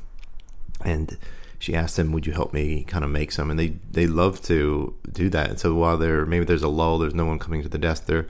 and 0.85 1.19
she 1.59 1.75
asked 1.75 1.97
them, 1.97 2.13
"Would 2.13 2.27
you 2.27 2.33
help 2.33 2.53
me 2.53 2.85
kind 2.85 3.05
of 3.05 3.11
make 3.11 3.33
some?" 3.33 3.51
And 3.51 3.59
they 3.59 3.75
they 3.91 4.07
love 4.07 4.41
to 4.43 4.95
do 5.11 5.29
that. 5.31 5.51
And 5.51 5.59
so 5.59 5.75
while 5.75 5.97
they're 5.97 6.27
maybe 6.27 6.45
there's 6.45 6.63
a 6.63 6.69
lull, 6.69 6.99
there's 6.99 7.15
no 7.15 7.25
one 7.25 7.39
coming 7.39 7.63
to 7.63 7.69
the 7.69 7.79
desk. 7.79 8.07
They're 8.07 8.27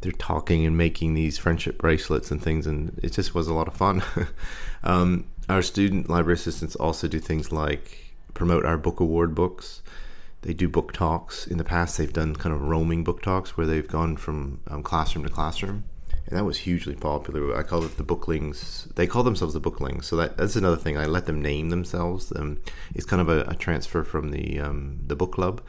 they're 0.00 0.12
talking 0.12 0.64
and 0.66 0.76
making 0.76 1.14
these 1.14 1.38
friendship 1.38 1.78
bracelets 1.78 2.30
and 2.30 2.42
things, 2.42 2.66
and 2.66 2.98
it 3.02 3.12
just 3.12 3.34
was 3.34 3.48
a 3.48 3.54
lot 3.54 3.68
of 3.68 3.74
fun. 3.74 4.02
um, 4.84 5.26
our 5.48 5.62
student 5.62 6.08
library 6.08 6.34
assistants 6.34 6.76
also 6.76 7.08
do 7.08 7.18
things 7.18 7.50
like 7.52 8.14
promote 8.34 8.64
our 8.64 8.78
book 8.78 9.00
award 9.00 9.34
books. 9.34 9.82
They 10.42 10.54
do 10.54 10.68
book 10.68 10.92
talks. 10.92 11.46
In 11.46 11.58
the 11.58 11.64
past, 11.64 11.98
they've 11.98 12.12
done 12.12 12.36
kind 12.36 12.54
of 12.54 12.62
roaming 12.62 13.02
book 13.02 13.22
talks 13.22 13.56
where 13.56 13.66
they've 13.66 13.88
gone 13.88 14.16
from 14.16 14.60
um, 14.68 14.84
classroom 14.84 15.24
to 15.24 15.30
classroom 15.30 15.84
and 16.28 16.36
that 16.36 16.44
was 16.44 16.58
hugely 16.58 16.94
popular. 16.94 17.56
I 17.56 17.62
call 17.62 17.84
it 17.84 17.96
the 17.96 18.02
Booklings. 18.02 18.86
They 18.96 19.06
call 19.06 19.22
themselves 19.22 19.54
the 19.54 19.60
Booklings, 19.60 20.06
so 20.06 20.16
that, 20.16 20.36
that's 20.36 20.56
another 20.56 20.76
thing. 20.76 20.98
I 20.98 21.06
let 21.06 21.24
them 21.24 21.40
name 21.40 21.70
themselves. 21.70 22.30
Um, 22.36 22.60
it's 22.94 23.06
kind 23.06 23.22
of 23.22 23.30
a, 23.30 23.50
a 23.50 23.54
transfer 23.54 24.04
from 24.04 24.30
the 24.30 24.60
um, 24.60 25.00
the 25.06 25.16
book 25.16 25.32
club. 25.32 25.62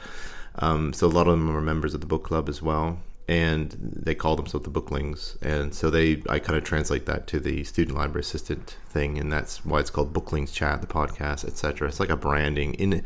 Um, 0.56 0.92
so 0.92 1.08
a 1.08 1.10
lot 1.10 1.28
of 1.28 1.32
them 1.32 1.56
are 1.56 1.62
members 1.62 1.94
of 1.94 2.02
the 2.02 2.08
book 2.08 2.26
club 2.26 2.50
as 2.50 2.62
well, 2.62 3.00
and 3.30 3.74
they 3.80 4.14
call 4.14 4.36
themselves 4.36 4.66
the 4.66 4.70
Booklings. 4.70 5.38
And 5.42 5.74
so 5.74 5.90
they, 5.90 6.22
I 6.28 6.40
kind 6.40 6.58
of 6.58 6.66
translate 6.66 7.06
that 7.06 7.26
to 7.28 7.40
the 7.40 7.64
student 7.64 7.98
library 7.98 8.22
assistant 8.22 8.76
thing, 8.90 9.18
and 9.18 9.32
that's 9.32 9.64
why 9.64 9.80
it's 9.80 9.90
called 9.90 10.12
Booklings 10.12 10.52
Chat, 10.52 10.82
the 10.82 10.88
podcast, 10.88 11.46
etc. 11.46 11.88
It's 11.88 12.02
like 12.02 12.10
a 12.10 12.18
branding 12.18 12.74
in 12.74 13.02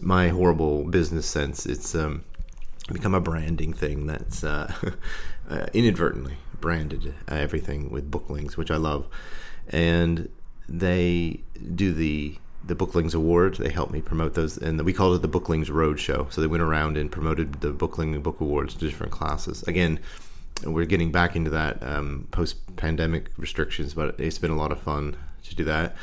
my 0.00 0.28
horrible 0.28 0.84
business 0.84 1.26
sense. 1.26 1.66
It's 1.66 1.94
um, 1.94 2.24
become 2.90 3.14
a 3.14 3.20
branding 3.20 3.74
thing 3.74 4.06
that's 4.06 4.42
uh, 4.42 4.72
uh, 5.50 5.66
inadvertently 5.74 6.38
branded 6.60 7.14
uh, 7.30 7.34
everything 7.34 7.90
with 7.90 8.10
Booklings, 8.10 8.56
which 8.56 8.70
I 8.70 8.76
love, 8.76 9.06
and 9.68 10.28
they 10.68 11.42
do 11.74 11.92
the 11.92 12.38
the 12.64 12.74
Booklings 12.74 13.14
Award. 13.14 13.56
They 13.56 13.70
helped 13.70 13.92
me 13.92 14.02
promote 14.02 14.34
those, 14.34 14.58
and 14.58 14.80
we 14.82 14.92
called 14.92 15.14
it 15.16 15.22
the 15.22 15.28
Booklings 15.28 15.70
Roadshow. 15.70 16.32
So 16.32 16.40
they 16.40 16.46
went 16.46 16.62
around 16.62 16.96
and 16.96 17.12
promoted 17.12 17.60
the 17.60 17.70
Bookling 17.70 18.20
Book 18.22 18.40
Awards 18.40 18.74
to 18.74 18.80
different 18.80 19.12
classes. 19.12 19.62
Again, 19.64 20.00
we're 20.64 20.86
getting 20.86 21.12
back 21.12 21.36
into 21.36 21.50
that 21.50 21.82
um, 21.82 22.26
post-pandemic 22.30 23.30
restrictions, 23.36 23.94
but 23.94 24.18
it's 24.18 24.38
been 24.38 24.50
a 24.50 24.56
lot 24.56 24.72
of 24.72 24.80
fun 24.80 25.16
to 25.44 25.54
do 25.54 25.64
that. 25.64 25.94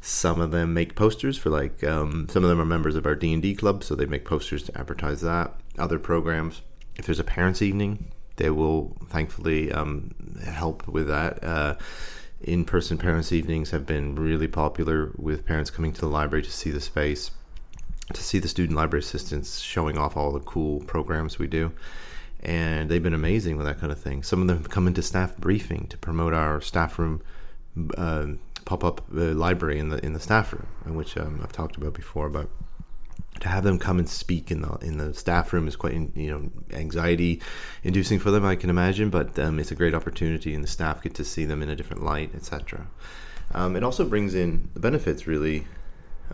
Some 0.00 0.40
of 0.40 0.52
them 0.52 0.72
make 0.72 0.94
posters 0.94 1.36
for 1.36 1.50
like 1.50 1.82
um, 1.82 2.28
some 2.30 2.44
of 2.44 2.48
them 2.48 2.60
are 2.60 2.64
members 2.64 2.94
of 2.94 3.06
our 3.06 3.16
D 3.16 3.32
and 3.32 3.42
D 3.42 3.54
club, 3.54 3.82
so 3.82 3.94
they 3.94 4.06
make 4.06 4.24
posters 4.24 4.62
to 4.64 4.78
advertise 4.78 5.20
that. 5.22 5.54
Other 5.78 5.98
programs, 5.98 6.62
if 6.94 7.06
there's 7.06 7.18
a 7.18 7.24
parents' 7.24 7.60
evening, 7.60 8.12
they 8.36 8.50
will 8.50 8.96
thankfully 9.08 9.72
um, 9.72 10.14
help 10.44 10.86
with 10.86 11.08
that. 11.08 11.42
Uh, 11.42 11.74
in-person 12.42 12.98
parents' 12.98 13.32
evenings 13.32 13.70
have 13.70 13.86
been 13.86 14.14
really 14.14 14.48
popular 14.48 15.10
with 15.16 15.46
parents 15.46 15.70
coming 15.70 15.92
to 15.92 16.00
the 16.00 16.06
library 16.06 16.42
to 16.42 16.50
see 16.50 16.70
the 16.70 16.80
space, 16.80 17.30
to 18.12 18.22
see 18.22 18.38
the 18.38 18.48
student 18.48 18.76
library 18.76 19.00
assistants 19.00 19.60
showing 19.60 19.96
off 19.98 20.16
all 20.16 20.32
the 20.32 20.40
cool 20.40 20.80
programs 20.80 21.38
we 21.38 21.46
do. 21.46 21.72
And 22.40 22.90
they've 22.90 23.02
been 23.02 23.14
amazing 23.14 23.56
with 23.56 23.66
that 23.66 23.80
kind 23.80 23.90
of 23.90 23.98
thing. 23.98 24.22
Some 24.22 24.42
of 24.42 24.46
them 24.46 24.62
come 24.64 24.86
into 24.86 25.02
staff 25.02 25.36
briefing 25.36 25.86
to 25.88 25.96
promote 25.96 26.34
our 26.34 26.60
staff 26.60 26.98
room 26.98 27.22
uh, 27.96 28.26
pop-up 28.64 29.00
uh, 29.12 29.32
library 29.32 29.78
in 29.78 29.88
the 29.88 30.04
in 30.04 30.12
the 30.12 30.20
staff 30.20 30.52
room, 30.52 30.68
which 30.94 31.16
um, 31.16 31.40
I've 31.42 31.52
talked 31.52 31.76
about 31.76 31.94
before. 31.94 32.28
But 32.28 32.48
to 33.40 33.48
have 33.48 33.64
them 33.64 33.78
come 33.78 33.98
and 33.98 34.08
speak 34.08 34.50
in 34.50 34.62
the 34.62 34.74
in 34.76 34.98
the 34.98 35.14
staff 35.14 35.52
room 35.52 35.68
is 35.68 35.76
quite 35.76 35.94
you 35.94 36.30
know 36.30 36.50
anxiety 36.76 37.40
inducing 37.82 38.18
for 38.18 38.30
them 38.30 38.44
I 38.44 38.56
can 38.56 38.70
imagine 38.70 39.10
but 39.10 39.38
um, 39.38 39.58
it's 39.58 39.70
a 39.70 39.74
great 39.74 39.94
opportunity 39.94 40.54
and 40.54 40.64
the 40.64 40.68
staff 40.68 41.02
get 41.02 41.14
to 41.14 41.24
see 41.24 41.44
them 41.44 41.62
in 41.62 41.68
a 41.68 41.76
different 41.76 42.02
light 42.02 42.34
etc 42.34 42.86
um, 43.54 43.76
it 43.76 43.82
also 43.82 44.04
brings 44.04 44.34
in 44.34 44.70
the 44.74 44.80
benefits 44.80 45.26
really. 45.26 45.66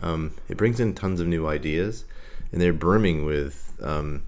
Um, 0.01 0.33
it 0.49 0.57
brings 0.57 0.79
in 0.79 0.93
tons 0.95 1.19
of 1.19 1.27
new 1.27 1.47
ideas 1.47 2.05
and 2.51 2.59
they're 2.59 2.73
brimming 2.73 3.25
with 3.25 3.73
um, 3.81 4.23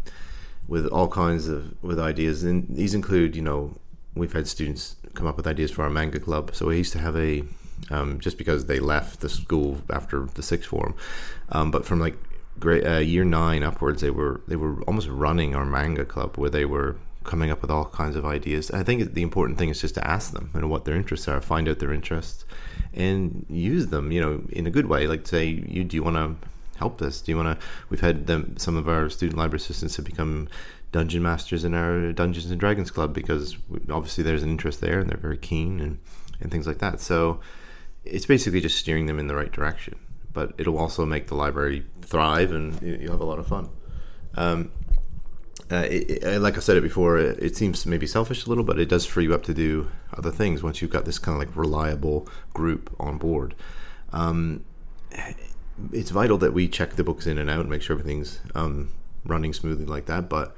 with 0.67 0.87
all 0.87 1.07
kinds 1.07 1.47
of 1.47 1.81
with 1.83 1.99
ideas. 1.99 2.43
And 2.43 2.67
these 2.69 2.93
include 2.93 3.35
you 3.35 3.41
know 3.41 3.75
we've 4.15 4.33
had 4.33 4.47
students 4.47 4.95
come 5.13 5.27
up 5.27 5.37
with 5.37 5.47
ideas 5.47 5.71
for 5.71 5.83
our 5.83 5.89
manga 5.89 6.19
club. 6.19 6.53
So 6.53 6.67
we 6.67 6.77
used 6.77 6.93
to 6.93 6.99
have 6.99 7.15
a 7.15 7.43
um, 7.89 8.19
just 8.19 8.37
because 8.37 8.65
they 8.65 8.79
left 8.79 9.19
the 9.19 9.29
school 9.29 9.81
after 9.89 10.25
the 10.25 10.41
sixth 10.41 10.69
form 10.69 10.95
um, 11.49 11.71
but 11.71 11.85
from 11.85 11.99
like 11.99 12.17
grade 12.59 12.85
uh, 12.85 12.97
year 12.97 13.23
nine 13.23 13.63
upwards, 13.63 14.01
they 14.01 14.09
were 14.09 14.41
they 14.47 14.55
were 14.55 14.81
almost 14.83 15.07
running 15.07 15.55
our 15.55 15.65
manga 15.65 16.05
club 16.05 16.37
where 16.37 16.49
they 16.49 16.65
were 16.65 16.97
coming 17.23 17.49
up 17.49 17.61
with 17.61 17.71
all 17.71 17.85
kinds 17.85 18.15
of 18.15 18.25
ideas. 18.25 18.69
I 18.71 18.83
think 18.83 19.13
the 19.13 19.23
important 19.23 19.57
thing 19.57 19.69
is 19.69 19.81
just 19.81 19.95
to 19.95 20.07
ask 20.07 20.31
them 20.31 20.51
and 20.53 20.69
what 20.69 20.85
their 20.85 20.95
interests 20.95 21.27
are, 21.27 21.41
find 21.41 21.67
out 21.67 21.79
their 21.79 21.91
interests, 21.91 22.45
and 22.93 23.45
use 23.49 23.87
them. 23.87 24.11
You 24.11 24.21
know, 24.21 24.43
in 24.49 24.67
a 24.67 24.71
good 24.71 24.87
way. 24.87 25.07
Like 25.07 25.27
say, 25.27 25.45
you 25.45 25.83
do 25.83 25.97
you 25.97 26.03
want 26.03 26.15
to 26.15 26.47
help 26.77 26.99
this? 26.99 27.21
Do 27.21 27.31
you 27.31 27.37
want 27.37 27.59
to? 27.59 27.65
We've 27.89 28.01
had 28.01 28.27
them. 28.27 28.55
Some 28.57 28.77
of 28.77 28.87
our 28.87 29.09
student 29.09 29.37
library 29.37 29.57
assistants 29.57 29.95
have 29.97 30.05
become 30.05 30.47
dungeon 30.91 31.23
masters 31.23 31.65
in 31.65 31.73
our 31.73 32.13
Dungeons 32.13 32.49
and 32.49 32.59
Dragons 32.59 32.89
club 32.89 33.13
because 33.13 33.57
obviously 33.89 34.23
there's 34.23 34.43
an 34.43 34.49
interest 34.49 34.79
there 34.79 34.99
and 34.99 35.09
they're 35.09 35.17
very 35.17 35.37
keen 35.37 35.81
and 35.81 35.99
and 36.39 36.51
things 36.51 36.67
like 36.67 36.79
that. 36.79 37.01
So 37.01 37.39
it's 38.03 38.25
basically 38.25 38.61
just 38.61 38.77
steering 38.77 39.07
them 39.07 39.19
in 39.19 39.27
the 39.27 39.35
right 39.35 39.51
direction 39.51 39.95
but 40.35 40.53
it'll 40.59 40.77
also 40.77 41.05
make 41.05 41.27
the 41.27 41.35
library 41.35 41.83
thrive 42.01 42.51
and 42.51 42.79
you'll 42.81 43.13
have 43.13 43.21
a 43.21 43.25
lot 43.25 43.39
of 43.39 43.47
fun. 43.47 43.69
Um, 44.35 44.71
uh, 45.71 45.87
it, 45.89 46.23
it, 46.23 46.39
like 46.41 46.57
I 46.57 46.59
said 46.59 46.77
it 46.77 46.81
before, 46.81 47.17
it, 47.17 47.39
it, 47.41 47.55
seems 47.55 47.85
maybe 47.87 48.05
selfish 48.05 48.45
a 48.45 48.49
little, 48.49 48.63
but 48.63 48.77
it 48.77 48.87
does 48.87 49.05
free 49.05 49.23
you 49.23 49.33
up 49.33 49.43
to 49.43 49.53
do 49.53 49.89
other 50.15 50.29
things 50.29 50.61
once 50.61 50.81
you've 50.81 50.91
got 50.91 51.05
this 51.05 51.17
kind 51.17 51.41
of 51.41 51.47
like 51.47 51.55
reliable 51.57 52.27
group 52.53 52.93
on 52.99 53.17
board. 53.17 53.55
Um, 54.11 54.63
it's 55.91 56.11
vital 56.11 56.37
that 56.39 56.53
we 56.53 56.67
check 56.67 56.95
the 56.95 57.03
books 57.03 57.25
in 57.25 57.39
and 57.39 57.49
out 57.49 57.61
and 57.61 57.69
make 57.69 57.81
sure 57.81 57.97
everything's 57.97 58.41
um, 58.53 58.89
running 59.25 59.53
smoothly 59.53 59.85
like 59.85 60.05
that. 60.05 60.29
But 60.29 60.55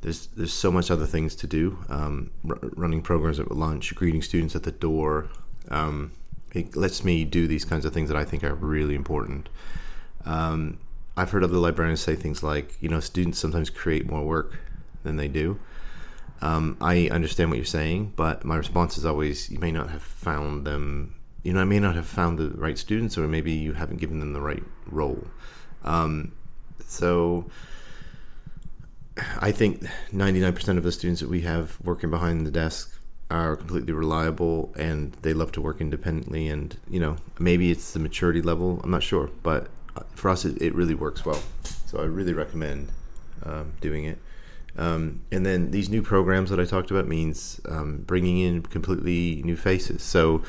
there's 0.00 0.28
there's 0.28 0.52
so 0.52 0.70
much 0.70 0.90
other 0.90 1.06
things 1.06 1.34
to 1.36 1.46
do. 1.46 1.78
Um, 1.88 2.30
r- 2.48 2.58
running 2.76 3.02
programs 3.02 3.38
at 3.38 3.50
lunch, 3.50 3.94
greeting 3.94 4.22
students 4.22 4.56
at 4.56 4.62
the 4.62 4.72
door, 4.72 5.28
um, 5.68 6.12
it 6.56 6.74
lets 6.74 7.04
me 7.04 7.24
do 7.24 7.46
these 7.46 7.64
kinds 7.64 7.84
of 7.84 7.92
things 7.92 8.08
that 8.08 8.16
I 8.16 8.24
think 8.24 8.42
are 8.42 8.54
really 8.54 8.94
important. 8.94 9.50
Um, 10.24 10.78
I've 11.16 11.30
heard 11.30 11.44
other 11.44 11.58
librarians 11.58 12.00
say 12.00 12.16
things 12.16 12.42
like, 12.42 12.74
you 12.80 12.88
know, 12.88 13.00
students 13.00 13.38
sometimes 13.38 13.68
create 13.68 14.10
more 14.10 14.24
work 14.24 14.58
than 15.02 15.16
they 15.16 15.28
do. 15.28 15.58
Um, 16.40 16.78
I 16.80 17.08
understand 17.08 17.50
what 17.50 17.56
you're 17.56 17.66
saying, 17.66 18.14
but 18.16 18.44
my 18.44 18.56
response 18.56 18.96
is 18.96 19.04
always, 19.04 19.50
you 19.50 19.58
may 19.58 19.70
not 19.70 19.90
have 19.90 20.02
found 20.02 20.66
them. 20.66 21.14
You 21.42 21.52
know, 21.52 21.60
I 21.60 21.64
may 21.64 21.78
not 21.78 21.94
have 21.94 22.06
found 22.06 22.38
the 22.38 22.50
right 22.50 22.78
students, 22.78 23.16
or 23.16 23.28
maybe 23.28 23.52
you 23.52 23.74
haven't 23.74 23.98
given 23.98 24.18
them 24.20 24.32
the 24.32 24.40
right 24.40 24.64
role. 24.86 25.26
Um, 25.84 26.32
so, 26.86 27.50
I 29.40 29.52
think 29.52 29.82
99% 30.12 30.76
of 30.76 30.82
the 30.82 30.92
students 30.92 31.20
that 31.20 31.30
we 31.30 31.42
have 31.42 31.78
working 31.82 32.10
behind 32.10 32.46
the 32.46 32.50
desk 32.50 32.95
are 33.30 33.56
completely 33.56 33.92
reliable 33.92 34.72
and 34.76 35.12
they 35.22 35.34
love 35.34 35.50
to 35.50 35.60
work 35.60 35.80
independently 35.80 36.46
and 36.48 36.78
you 36.88 37.00
know 37.00 37.16
maybe 37.38 37.70
it's 37.70 37.92
the 37.92 37.98
maturity 37.98 38.40
level 38.40 38.80
i'm 38.84 38.90
not 38.90 39.02
sure 39.02 39.30
but 39.42 39.68
uh, 39.96 40.02
for 40.14 40.28
us 40.28 40.44
it, 40.44 40.60
it 40.60 40.74
really 40.74 40.94
works 40.94 41.24
well. 41.24 41.42
So 41.86 41.98
i 41.98 42.04
really 42.04 42.32
recommend 42.32 42.90
um, 43.44 43.72
doing 43.80 44.04
it. 44.04 44.18
Um, 44.78 45.22
and 45.32 45.46
then 45.46 45.70
these 45.70 45.88
new 45.88 46.02
programs 46.02 46.50
that 46.50 46.60
i 46.60 46.64
talked 46.64 46.90
about 46.90 47.08
means 47.08 47.60
um, 47.68 47.98
bringing 48.06 48.38
in 48.38 48.62
completely 48.62 49.42
new 49.42 49.56
faces. 49.56 50.02
So 50.02 50.42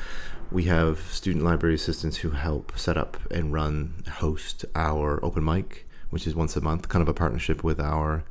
we 0.50 0.64
have 0.64 0.98
student 1.10 1.44
library 1.44 1.74
assistants 1.74 2.18
who 2.18 2.30
help 2.30 2.78
set 2.78 2.96
up 2.96 3.16
and 3.30 3.52
run 3.52 4.04
host 4.08 4.64
our 4.74 5.22
open 5.24 5.44
mic 5.44 5.86
which 6.10 6.26
is 6.26 6.34
once 6.34 6.56
a 6.56 6.60
month 6.60 6.88
kind 6.88 7.02
of 7.02 7.08
a 7.08 7.14
partnership 7.14 7.62
with 7.62 7.80
our 7.80 8.24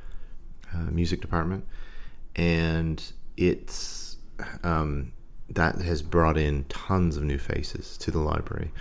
uh, 0.74 0.89
music 0.92 1.22
department. 1.22 1.66
And 2.36 3.04
it's 3.36 4.07
um, 4.63 5.12
that 5.50 5.75
has 5.75 6.01
brought 6.01 6.38
in 6.38 6.65
tons 6.65 7.17
of 7.17 7.24
new 7.24 7.38
faces 7.38 7.98
to 7.98 8.12
the 8.12 8.20
library, 8.20 8.72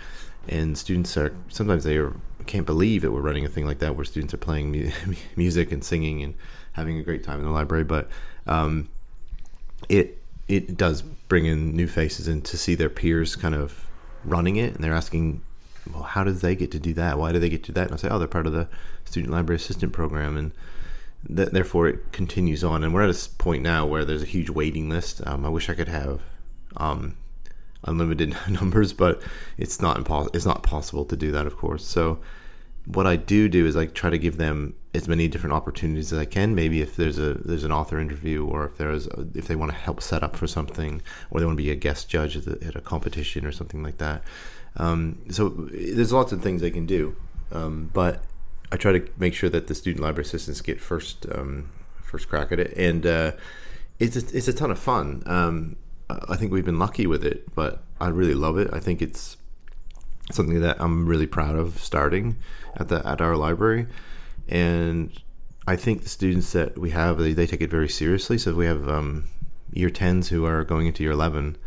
and 0.47 0.77
students 0.77 1.15
are 1.17 1.35
sometimes 1.49 1.83
they 1.83 1.97
are, 1.97 2.13
can't 2.45 2.65
believe 2.65 3.01
that 3.01 3.11
we're 3.11 3.21
running 3.21 3.45
a 3.45 3.49
thing 3.49 3.65
like 3.65 3.79
that 3.79 3.95
where 3.95 4.05
students 4.05 4.33
are 4.33 4.37
playing 4.37 4.71
mu- 4.71 4.91
music 5.35 5.71
and 5.71 5.83
singing 5.83 6.23
and 6.23 6.33
having 6.73 6.97
a 6.97 7.03
great 7.03 7.23
time 7.23 7.39
in 7.39 7.45
the 7.45 7.51
library. 7.51 7.83
But 7.83 8.09
um, 8.45 8.89
it 9.89 10.21
it 10.47 10.77
does 10.77 11.01
bring 11.01 11.45
in 11.45 11.75
new 11.75 11.87
faces 11.87 12.27
and 12.27 12.43
to 12.45 12.57
see 12.57 12.75
their 12.75 12.89
peers 12.89 13.35
kind 13.35 13.53
of 13.53 13.85
running 14.23 14.55
it 14.55 14.73
and 14.73 14.83
they're 14.83 14.93
asking 14.93 15.41
well 15.93 16.03
how 16.03 16.23
did 16.23 16.37
they 16.37 16.55
get 16.55 16.71
to 16.71 16.79
do 16.79 16.93
that? 16.93 17.17
Why 17.17 17.31
do 17.31 17.39
they 17.39 17.49
get 17.49 17.63
to 17.63 17.71
do 17.71 17.73
that? 17.73 17.87
And 17.87 17.93
i 17.93 17.97
say 17.97 18.09
oh 18.09 18.19
they're 18.19 18.27
part 18.27 18.47
of 18.47 18.53
the 18.53 18.67
student 19.05 19.31
library 19.31 19.57
assistant 19.57 19.93
program. 19.93 20.37
And 20.37 20.51
th- 21.25 21.49
therefore 21.49 21.87
it 21.87 22.11
continues 22.11 22.63
on. 22.63 22.83
And 22.83 22.93
we're 22.93 23.07
at 23.07 23.09
a 23.09 23.29
point 23.37 23.63
now 23.63 23.85
where 23.85 24.05
there's 24.05 24.23
a 24.23 24.27
huge 24.27 24.49
waiting 24.49 24.89
list. 24.89 25.21
Um, 25.25 25.45
I 25.45 25.49
wish 25.49 25.69
I 25.69 25.73
could 25.73 25.87
have 25.87 26.21
um, 26.77 27.17
unlimited 27.83 28.35
numbers, 28.49 28.93
but 28.93 29.21
it's 29.57 29.81
not 29.81 29.97
impossible. 29.97 30.35
It's 30.35 30.45
not 30.45 30.63
possible 30.63 31.05
to 31.05 31.15
do 31.15 31.31
that, 31.31 31.47
of 31.47 31.57
course. 31.57 31.85
So 31.85 32.19
what 32.85 33.05
I 33.05 33.17
do 33.17 33.49
do 33.49 33.65
is 33.65 33.75
I 33.75 33.87
try 33.87 34.09
to 34.09 34.17
give 34.17 34.37
them 34.37 34.73
as 34.93 35.07
many 35.07 35.27
different 35.27 35.53
opportunities 35.53 36.13
as 36.13 36.19
I 36.19 36.25
can. 36.25 36.55
Maybe 36.55 36.81
if 36.81 36.95
there's 36.95 37.19
a 37.19 37.33
there's 37.33 37.65
an 37.65 37.71
author 37.71 37.99
interview, 37.99 38.45
or 38.45 38.65
if 38.65 38.77
there's 38.77 39.07
a, 39.07 39.27
if 39.35 39.47
they 39.47 39.55
want 39.55 39.71
to 39.71 39.77
help 39.77 40.01
set 40.01 40.23
up 40.23 40.35
for 40.35 40.47
something, 40.47 41.01
or 41.29 41.39
they 41.39 41.45
want 41.45 41.57
to 41.57 41.63
be 41.63 41.69
a 41.69 41.75
guest 41.75 42.09
judge 42.09 42.37
at, 42.37 42.45
the, 42.45 42.65
at 42.65 42.75
a 42.75 42.81
competition 42.81 43.45
or 43.45 43.51
something 43.51 43.83
like 43.83 43.97
that. 43.97 44.23
Um, 44.77 45.19
so 45.29 45.49
there's 45.49 46.13
lots 46.13 46.31
of 46.31 46.41
things 46.41 46.61
they 46.61 46.71
can 46.71 46.85
do, 46.85 47.15
um, 47.51 47.89
but 47.93 48.23
I 48.71 48.77
try 48.77 48.91
to 48.91 49.07
make 49.17 49.33
sure 49.33 49.49
that 49.49 49.67
the 49.67 49.75
student 49.75 50.03
library 50.03 50.25
assistants 50.25 50.61
get 50.61 50.81
first 50.81 51.25
um, 51.31 51.69
first 52.01 52.27
crack 52.29 52.51
at 52.51 52.59
it, 52.59 52.73
and 52.77 53.05
uh, 53.05 53.31
it's 53.99 54.15
a, 54.15 54.37
it's 54.37 54.47
a 54.47 54.53
ton 54.53 54.71
of 54.71 54.79
fun. 54.79 55.23
Um, 55.25 55.75
I 56.09 56.35
think 56.37 56.51
we've 56.51 56.65
been 56.65 56.79
lucky 56.79 57.07
with 57.07 57.23
it, 57.25 57.53
but 57.55 57.83
I 57.99 58.07
really 58.07 58.33
love 58.33 58.57
it. 58.57 58.69
I 58.73 58.79
think 58.79 59.01
it's 59.01 59.37
something 60.31 60.59
that 60.61 60.81
I'm 60.81 61.07
really 61.07 61.27
proud 61.27 61.55
of 61.55 61.79
starting 61.79 62.37
at 62.75 62.89
the 62.89 63.05
at 63.07 63.21
our 63.21 63.35
library, 63.35 63.87
and 64.47 65.11
I 65.65 65.75
think 65.75 66.03
the 66.03 66.09
students 66.09 66.51
that 66.53 66.77
we 66.77 66.91
have 66.91 67.17
they, 67.17 67.33
they 67.33 67.47
take 67.47 67.61
it 67.61 67.69
very 67.69 67.89
seriously. 67.89 68.37
So 68.37 68.53
we 68.53 68.65
have 68.65 68.87
um, 68.89 69.25
year 69.71 69.89
tens 69.89 70.29
who 70.29 70.45
are 70.45 70.63
going 70.63 70.87
into 70.87 71.03
year 71.03 71.13
eleven, 71.13 71.57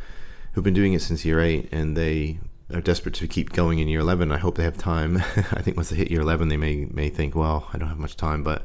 who've 0.52 0.64
been 0.64 0.74
doing 0.74 0.92
it 0.92 1.02
since 1.02 1.24
year 1.24 1.40
eight, 1.40 1.68
and 1.72 1.96
they 1.96 2.40
are 2.72 2.80
desperate 2.80 3.14
to 3.16 3.28
keep 3.28 3.52
going 3.52 3.78
in 3.78 3.88
year 3.88 4.00
11. 4.00 4.32
I 4.32 4.38
hope 4.38 4.56
they 4.56 4.64
have 4.64 4.76
time. 4.76 5.16
I 5.36 5.62
think 5.62 5.76
once 5.76 5.90
they 5.90 5.96
hit 5.96 6.10
year 6.10 6.20
11, 6.20 6.48
they 6.48 6.56
may 6.56 6.86
may 6.90 7.08
think, 7.08 7.34
well, 7.34 7.68
I 7.72 7.78
don't 7.78 7.88
have 7.88 7.98
much 7.98 8.16
time. 8.16 8.42
But 8.42 8.62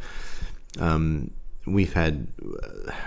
um, 0.79 1.31
we've 1.65 1.93
had, 1.93 2.27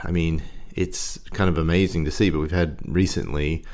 I 0.04 0.10
mean, 0.10 0.42
it's 0.74 1.18
kind 1.32 1.48
of 1.48 1.58
amazing 1.58 2.04
to 2.04 2.10
see. 2.10 2.30
But 2.30 2.40
we've 2.40 2.50
had 2.50 2.78
recently 2.84 3.64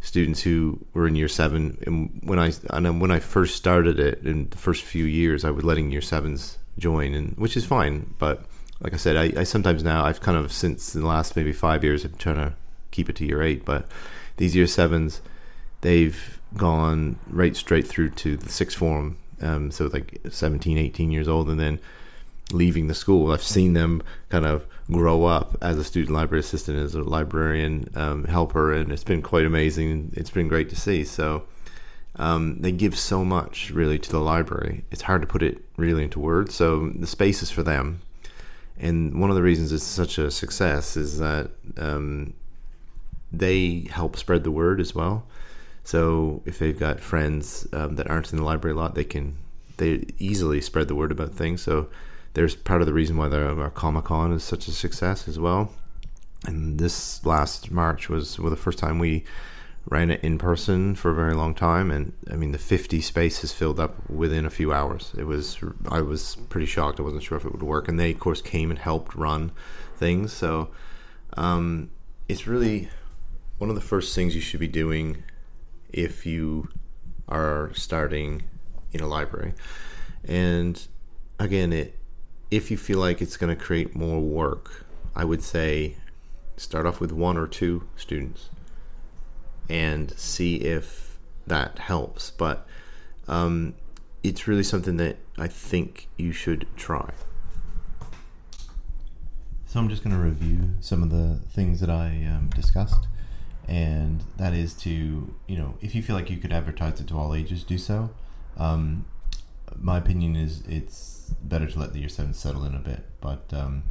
students 0.00 0.42
who 0.42 0.84
were 0.94 1.06
in 1.06 1.14
year 1.14 1.28
seven, 1.28 1.78
and 1.86 2.20
when 2.24 2.38
I 2.38 2.52
and 2.70 3.00
when 3.00 3.10
I 3.10 3.20
first 3.20 3.56
started 3.56 3.98
it 4.00 4.24
in 4.24 4.48
the 4.50 4.58
first 4.58 4.82
few 4.82 5.04
years, 5.04 5.44
I 5.44 5.50
was 5.50 5.64
letting 5.64 5.90
year 5.90 6.00
sevens 6.00 6.58
join, 6.78 7.14
and 7.14 7.36
which 7.36 7.56
is 7.56 7.64
fine. 7.64 8.14
But 8.18 8.44
like 8.80 8.92
I 8.92 8.96
said, 8.96 9.16
I, 9.16 9.40
I 9.40 9.44
sometimes 9.44 9.82
now 9.82 10.04
I've 10.04 10.20
kind 10.20 10.36
of 10.36 10.52
since 10.52 10.92
the 10.92 11.06
last 11.06 11.36
maybe 11.36 11.52
five 11.52 11.84
years, 11.84 12.04
I'm 12.04 12.14
trying 12.14 12.36
to 12.36 12.54
keep 12.90 13.08
it 13.08 13.16
to 13.16 13.26
year 13.26 13.42
eight. 13.42 13.64
But 13.64 13.90
these 14.36 14.56
year 14.56 14.66
sevens, 14.66 15.20
they've 15.82 16.40
gone 16.56 17.18
right 17.28 17.56
straight 17.56 17.86
through 17.86 18.10
to 18.10 18.36
the 18.36 18.48
sixth 18.48 18.76
form, 18.76 19.16
um, 19.40 19.70
so 19.70 19.86
like 19.86 20.20
17, 20.28 20.78
18 20.78 21.10
years 21.10 21.28
old, 21.28 21.48
and 21.48 21.58
then 21.58 21.78
leaving 22.52 22.88
the 22.88 22.94
school. 22.94 23.32
I've 23.32 23.42
seen 23.42 23.72
them 23.72 24.02
kind 24.28 24.44
of 24.44 24.66
grow 24.90 25.24
up 25.24 25.56
as 25.62 25.78
a 25.78 25.84
student 25.84 26.14
library 26.14 26.40
assistant, 26.40 26.78
as 26.78 26.94
a 26.94 27.02
librarian 27.02 27.88
um, 27.94 28.24
helper, 28.24 28.72
and 28.72 28.92
it's 28.92 29.04
been 29.04 29.22
quite 29.22 29.44
amazing. 29.44 30.12
It's 30.14 30.30
been 30.30 30.48
great 30.48 30.68
to 30.70 30.76
see. 30.76 31.04
So 31.04 31.44
um, 32.16 32.60
they 32.60 32.72
give 32.72 32.98
so 32.98 33.24
much 33.24 33.70
really 33.70 33.98
to 33.98 34.10
the 34.10 34.20
library. 34.20 34.84
It's 34.90 35.02
hard 35.02 35.22
to 35.22 35.28
put 35.28 35.42
it 35.42 35.64
really 35.76 36.04
into 36.04 36.20
words. 36.20 36.54
So 36.54 36.90
the 36.90 37.06
space 37.06 37.42
is 37.42 37.50
for 37.50 37.62
them. 37.62 38.02
And 38.78 39.20
one 39.20 39.30
of 39.30 39.36
the 39.36 39.42
reasons 39.42 39.72
it's 39.72 39.84
such 39.84 40.18
a 40.18 40.30
success 40.30 40.96
is 40.96 41.18
that 41.18 41.50
um, 41.78 42.34
they 43.30 43.86
help 43.90 44.16
spread 44.16 44.44
the 44.44 44.50
word 44.50 44.80
as 44.80 44.94
well. 44.94 45.26
So 45.84 46.42
if 46.44 46.58
they've 46.58 46.78
got 46.78 47.00
friends 47.00 47.66
um, 47.72 47.96
that 47.96 48.08
aren't 48.08 48.32
in 48.32 48.38
the 48.38 48.44
library 48.44 48.76
a 48.76 48.78
lot, 48.78 48.94
they 48.94 49.04
can 49.04 49.36
they 49.78 50.04
easily 50.18 50.60
spread 50.60 50.88
the 50.88 50.94
word 50.94 51.10
about 51.10 51.34
things. 51.34 51.62
So 51.62 51.88
there's 52.34 52.54
part 52.54 52.80
of 52.82 52.86
the 52.86 52.92
reason 52.92 53.16
why 53.16 53.28
our 53.28 53.70
Comic 53.70 54.04
Con 54.04 54.32
is 54.32 54.44
such 54.44 54.68
a 54.68 54.72
success 54.72 55.28
as 55.28 55.38
well. 55.38 55.72
And 56.46 56.78
this 56.78 57.24
last 57.24 57.70
March 57.70 58.08
was 58.08 58.38
well, 58.38 58.50
the 58.50 58.56
first 58.56 58.78
time 58.78 58.98
we 58.98 59.24
ran 59.90 60.10
it 60.10 60.22
in 60.22 60.38
person 60.38 60.94
for 60.94 61.10
a 61.10 61.14
very 61.14 61.34
long 61.34 61.54
time, 61.54 61.90
and 61.90 62.12
I 62.30 62.36
mean 62.36 62.52
the 62.52 62.58
50 62.58 63.00
spaces 63.00 63.52
filled 63.52 63.80
up 63.80 64.08
within 64.08 64.46
a 64.46 64.50
few 64.50 64.72
hours. 64.72 65.12
It 65.16 65.24
was 65.24 65.58
I 65.88 66.00
was 66.00 66.36
pretty 66.48 66.66
shocked. 66.66 67.00
I 67.00 67.02
wasn't 67.02 67.22
sure 67.22 67.38
if 67.38 67.44
it 67.44 67.52
would 67.52 67.62
work, 67.62 67.88
and 67.88 67.98
they 67.98 68.12
of 68.12 68.20
course 68.20 68.40
came 68.40 68.70
and 68.70 68.78
helped 68.78 69.14
run 69.14 69.52
things. 69.96 70.32
So 70.32 70.70
um, 71.36 71.90
it's 72.28 72.46
really 72.46 72.88
one 73.58 73.70
of 73.70 73.76
the 73.76 73.82
first 73.82 74.14
things 74.14 74.34
you 74.34 74.40
should 74.40 74.60
be 74.60 74.68
doing 74.68 75.22
if 75.92 76.26
you 76.26 76.68
are 77.28 77.70
starting 77.74 78.42
in 78.92 79.00
a 79.00 79.06
library. 79.06 79.54
And 80.24 80.86
again, 81.38 81.72
it 81.72 81.98
if 82.50 82.70
you 82.70 82.76
feel 82.76 82.98
like 82.98 83.22
it's 83.22 83.38
going 83.38 83.56
to 83.56 83.60
create 83.60 83.96
more 83.96 84.20
work, 84.20 84.84
I 85.16 85.24
would 85.24 85.42
say 85.42 85.96
start 86.56 86.84
off 86.86 87.00
with 87.00 87.10
one 87.10 87.38
or 87.38 87.46
two 87.46 87.88
students 87.96 88.50
and 89.70 90.16
see 90.18 90.56
if 90.56 91.18
that 91.46 91.78
helps. 91.78 92.30
But 92.30 92.66
um, 93.26 93.74
it's 94.22 94.46
really 94.46 94.62
something 94.62 94.98
that 94.98 95.16
I 95.38 95.48
think 95.48 96.08
you 96.18 96.32
should 96.32 96.66
try. 96.76 97.10
So 99.66 99.80
I'm 99.80 99.88
just 99.88 100.04
going 100.04 100.14
to 100.14 100.22
review 100.22 100.74
some 100.80 101.02
of 101.02 101.08
the 101.08 101.40
things 101.48 101.80
that 101.80 101.88
I 101.88 102.08
um, 102.30 102.50
discussed, 102.54 103.06
and 103.66 104.01
that 104.36 104.54
is 104.54 104.74
to 104.74 104.90
you 105.46 105.56
know 105.56 105.74
if 105.80 105.94
you 105.94 106.02
feel 106.02 106.16
like 106.16 106.30
you 106.30 106.36
could 106.36 106.52
advertise 106.52 107.00
it 107.00 107.08
to 107.08 107.18
all 107.18 107.34
ages, 107.34 107.64
do 107.64 107.78
so. 107.78 108.10
Um, 108.56 109.06
my 109.78 109.98
opinion 109.98 110.36
is 110.36 110.62
it's 110.68 111.34
better 111.42 111.66
to 111.66 111.78
let 111.78 111.92
the 111.92 112.00
year 112.00 112.08
seven 112.08 112.34
settle 112.34 112.64
in 112.64 112.74
a 112.74 112.78
bit, 112.78 113.04
but 113.20 113.44
um, 113.52 113.84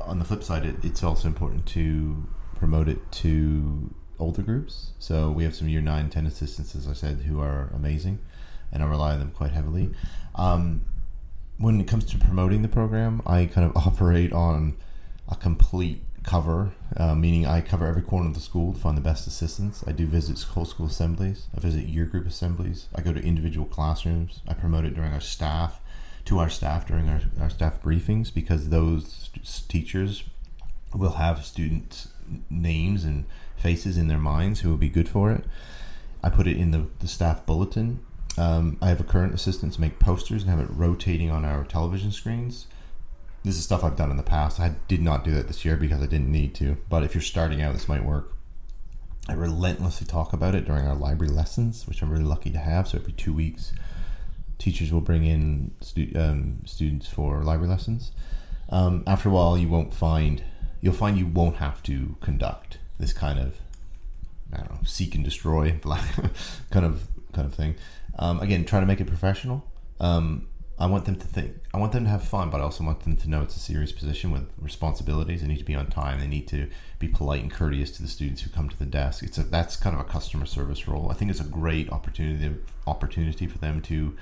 on 0.00 0.18
the 0.18 0.24
flip 0.24 0.42
side, 0.42 0.64
it, 0.64 0.76
it's 0.82 1.02
also 1.02 1.28
important 1.28 1.66
to 1.66 2.26
promote 2.56 2.88
it 2.88 3.10
to 3.12 3.94
older 4.18 4.42
groups. 4.42 4.92
So 4.98 5.30
we 5.30 5.44
have 5.44 5.54
some 5.54 5.68
year 5.68 5.80
nine, 5.80 6.10
10 6.10 6.26
assistants, 6.26 6.74
as 6.74 6.88
I 6.88 6.92
said, 6.92 7.22
who 7.22 7.40
are 7.40 7.70
amazing, 7.74 8.18
and 8.72 8.82
I 8.82 8.86
rely 8.86 9.12
on 9.12 9.20
them 9.20 9.30
quite 9.30 9.52
heavily. 9.52 9.90
Um, 10.34 10.84
when 11.58 11.80
it 11.80 11.86
comes 11.86 12.04
to 12.06 12.18
promoting 12.18 12.62
the 12.62 12.68
program, 12.68 13.22
I 13.26 13.46
kind 13.46 13.70
of 13.70 13.76
operate 13.86 14.32
on 14.32 14.76
a 15.28 15.36
complete 15.36 16.02
cover, 16.26 16.72
uh, 16.96 17.14
meaning 17.14 17.46
I 17.46 17.60
cover 17.60 17.86
every 17.86 18.02
corner 18.02 18.28
of 18.28 18.34
the 18.34 18.40
school 18.40 18.72
to 18.72 18.78
find 18.78 18.96
the 18.96 19.02
best 19.02 19.26
assistants. 19.26 19.84
I 19.86 19.92
do 19.92 20.06
visit 20.06 20.42
whole 20.42 20.64
school 20.64 20.86
assemblies. 20.86 21.46
I 21.56 21.60
visit 21.60 21.86
year 21.86 22.04
group 22.04 22.26
assemblies. 22.26 22.88
I 22.94 23.00
go 23.00 23.12
to 23.12 23.22
individual 23.22 23.66
classrooms. 23.66 24.40
I 24.46 24.54
promote 24.54 24.84
it 24.84 24.94
during 24.94 25.12
our 25.12 25.20
staff, 25.20 25.80
to 26.26 26.38
our 26.40 26.50
staff 26.50 26.86
during 26.86 27.08
our, 27.08 27.20
our 27.40 27.48
staff 27.48 27.80
briefings 27.80 28.34
because 28.34 28.68
those 28.68 29.30
teachers 29.68 30.24
will 30.92 31.12
have 31.12 31.44
students' 31.44 32.08
names 32.50 33.04
and 33.04 33.24
faces 33.56 33.96
in 33.96 34.08
their 34.08 34.18
minds 34.18 34.60
who 34.60 34.70
will 34.70 34.76
be 34.76 34.88
good 34.88 35.08
for 35.08 35.30
it. 35.30 35.44
I 36.24 36.30
put 36.30 36.48
it 36.48 36.56
in 36.56 36.72
the, 36.72 36.86
the 36.98 37.08
staff 37.08 37.46
bulletin. 37.46 38.00
Um, 38.36 38.78
I 38.82 38.88
have 38.88 39.00
a 39.00 39.04
current 39.04 39.32
assistant 39.32 39.74
to 39.74 39.80
make 39.80 40.00
posters 40.00 40.42
and 40.42 40.50
have 40.50 40.60
it 40.60 40.68
rotating 40.70 41.30
on 41.30 41.44
our 41.44 41.64
television 41.64 42.10
screens. 42.10 42.66
This 43.46 43.58
is 43.58 43.62
stuff 43.62 43.84
I've 43.84 43.94
done 43.94 44.10
in 44.10 44.16
the 44.16 44.24
past. 44.24 44.58
I 44.58 44.74
did 44.88 45.00
not 45.00 45.22
do 45.22 45.30
that 45.30 45.46
this 45.46 45.64
year 45.64 45.76
because 45.76 46.02
I 46.02 46.06
didn't 46.06 46.32
need 46.32 46.52
to. 46.56 46.78
But 46.88 47.04
if 47.04 47.14
you're 47.14 47.22
starting 47.22 47.62
out, 47.62 47.74
this 47.74 47.88
might 47.88 48.04
work. 48.04 48.34
I 49.28 49.34
relentlessly 49.34 50.04
talk 50.04 50.32
about 50.32 50.56
it 50.56 50.64
during 50.64 50.84
our 50.84 50.96
library 50.96 51.32
lessons, 51.32 51.86
which 51.86 52.02
I'm 52.02 52.10
really 52.10 52.24
lucky 52.24 52.50
to 52.50 52.58
have. 52.58 52.88
So 52.88 52.98
every 52.98 53.12
two 53.12 53.32
weeks, 53.32 53.72
teachers 54.58 54.92
will 54.92 55.00
bring 55.00 55.24
in 55.24 55.70
stu- 55.80 56.10
um, 56.16 56.62
students 56.64 57.06
for 57.06 57.44
library 57.44 57.70
lessons. 57.70 58.10
Um, 58.68 59.04
after 59.06 59.28
a 59.28 59.32
while, 59.32 59.56
you 59.56 59.68
won't 59.68 59.94
find 59.94 60.42
you'll 60.80 60.92
find 60.92 61.16
you 61.16 61.26
won't 61.26 61.58
have 61.58 61.84
to 61.84 62.16
conduct 62.20 62.78
this 62.98 63.12
kind 63.12 63.38
of 63.38 63.58
I 64.52 64.56
don't 64.56 64.72
know 64.72 64.80
seek 64.84 65.14
and 65.14 65.22
destroy 65.22 65.78
kind 66.72 66.84
of 66.84 67.06
kind 67.32 67.46
of 67.46 67.54
thing. 67.54 67.76
Um, 68.18 68.40
again, 68.40 68.64
try 68.64 68.80
to 68.80 68.86
make 68.86 69.00
it 69.00 69.06
professional. 69.06 69.64
Um, 70.00 70.48
I 70.78 70.86
want 70.86 71.06
them 71.06 71.16
to 71.16 71.26
think. 71.26 71.56
I 71.72 71.78
want 71.78 71.92
them 71.92 72.04
to 72.04 72.10
have 72.10 72.22
fun, 72.22 72.50
but 72.50 72.60
I 72.60 72.64
also 72.64 72.84
want 72.84 73.00
them 73.00 73.16
to 73.16 73.30
know 73.30 73.40
it's 73.40 73.56
a 73.56 73.60
serious 73.60 73.92
position 73.92 74.30
with 74.30 74.50
responsibilities. 74.58 75.40
They 75.40 75.46
need 75.46 75.58
to 75.58 75.64
be 75.64 75.74
on 75.74 75.86
time. 75.86 76.20
They 76.20 76.26
need 76.26 76.46
to 76.48 76.68
be 76.98 77.08
polite 77.08 77.42
and 77.42 77.50
courteous 77.50 77.90
to 77.92 78.02
the 78.02 78.08
students 78.08 78.42
who 78.42 78.50
come 78.50 78.68
to 78.68 78.78
the 78.78 78.84
desk. 78.84 79.22
It's 79.22 79.38
a, 79.38 79.44
that's 79.44 79.76
kind 79.76 79.94
of 79.96 80.00
a 80.00 80.04
customer 80.04 80.44
service 80.44 80.86
role. 80.86 81.10
I 81.10 81.14
think 81.14 81.30
it's 81.30 81.40
a 81.40 81.44
great 81.44 81.90
opportunity 81.90 82.56
opportunity 82.86 83.46
for 83.46 83.56
them 83.56 83.80
to 83.82 84.16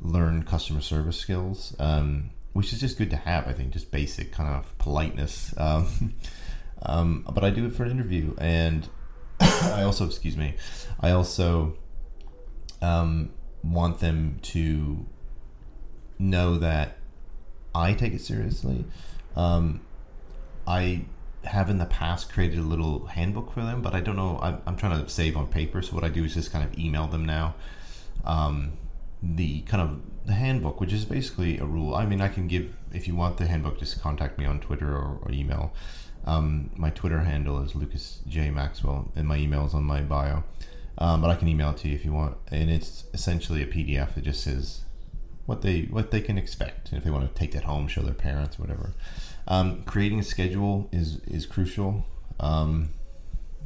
learn 0.00 0.42
customer 0.42 0.80
service 0.80 1.16
skills, 1.16 1.76
um, 1.78 2.30
which 2.54 2.72
is 2.72 2.80
just 2.80 2.98
good 2.98 3.10
to 3.10 3.16
have. 3.16 3.46
I 3.46 3.52
think 3.52 3.72
just 3.72 3.92
basic 3.92 4.32
kind 4.32 4.52
of 4.52 4.76
politeness. 4.78 5.54
Um, 5.56 6.14
um, 6.82 7.24
but 7.32 7.44
I 7.44 7.50
do 7.50 7.66
it 7.66 7.74
for 7.74 7.84
an 7.84 7.92
interview, 7.92 8.34
and 8.38 8.88
I 9.40 9.82
also, 9.82 10.06
excuse 10.06 10.36
me, 10.36 10.56
I 10.98 11.12
also 11.12 11.76
um, 12.82 13.30
want 13.62 14.00
them 14.00 14.40
to 14.42 15.06
know 16.18 16.58
that 16.58 16.98
I 17.74 17.94
take 17.94 18.12
it 18.12 18.20
seriously. 18.20 18.84
Um, 19.36 19.80
I 20.66 21.04
have 21.44 21.70
in 21.70 21.78
the 21.78 21.86
past 21.86 22.32
created 22.32 22.58
a 22.58 22.62
little 22.62 23.06
handbook 23.06 23.52
for 23.52 23.62
them, 23.62 23.80
but 23.82 23.94
I 23.94 24.00
don't 24.00 24.16
know. 24.16 24.38
I'm, 24.42 24.60
I'm, 24.66 24.76
trying 24.76 25.02
to 25.02 25.08
save 25.08 25.36
on 25.36 25.46
paper, 25.46 25.80
so 25.82 25.94
what 25.94 26.04
I 26.04 26.08
do 26.08 26.24
is 26.24 26.34
just 26.34 26.52
kind 26.52 26.64
of 26.64 26.78
email 26.78 27.06
them 27.06 27.24
now. 27.24 27.54
Um, 28.24 28.72
the 29.22 29.62
kind 29.62 29.82
of 29.82 30.00
the 30.26 30.34
handbook, 30.34 30.80
which 30.80 30.92
is 30.92 31.04
basically 31.04 31.58
a 31.58 31.64
rule. 31.64 31.94
I 31.94 32.06
mean, 32.06 32.20
I 32.20 32.28
can 32.28 32.48
give 32.48 32.74
if 32.92 33.06
you 33.06 33.14
want 33.14 33.36
the 33.38 33.46
handbook, 33.46 33.78
just 33.78 34.00
contact 34.00 34.38
me 34.38 34.44
on 34.44 34.60
Twitter 34.60 34.94
or, 34.94 35.18
or 35.22 35.30
email. 35.30 35.72
Um, 36.24 36.70
my 36.76 36.90
Twitter 36.90 37.20
handle 37.20 37.62
is 37.62 37.74
Lucas 37.74 38.20
J 38.26 38.50
Maxwell, 38.50 39.10
and 39.16 39.26
my 39.26 39.36
email 39.36 39.64
is 39.66 39.74
on 39.74 39.84
my 39.84 40.02
bio. 40.02 40.44
Um, 40.98 41.22
but 41.22 41.30
I 41.30 41.36
can 41.36 41.48
email 41.48 41.70
it 41.70 41.78
to 41.78 41.88
you 41.88 41.94
if 41.94 42.04
you 42.04 42.12
want, 42.12 42.36
and 42.50 42.68
it's 42.70 43.04
essentially 43.14 43.62
a 43.62 43.66
PDF 43.66 44.14
that 44.14 44.24
just 44.24 44.42
says 44.42 44.82
what 45.48 45.62
they 45.62 45.80
what 45.84 46.10
they 46.10 46.20
can 46.20 46.36
expect, 46.36 46.92
if 46.92 47.02
they 47.02 47.10
want 47.10 47.26
to 47.26 47.34
take 47.34 47.52
that 47.52 47.64
home, 47.64 47.88
show 47.88 48.02
their 48.02 48.12
parents, 48.12 48.58
whatever. 48.58 48.92
Um, 49.46 49.82
creating 49.84 50.18
a 50.18 50.22
schedule 50.22 50.90
is 50.92 51.20
is 51.26 51.46
crucial. 51.46 52.04
Um, 52.38 52.90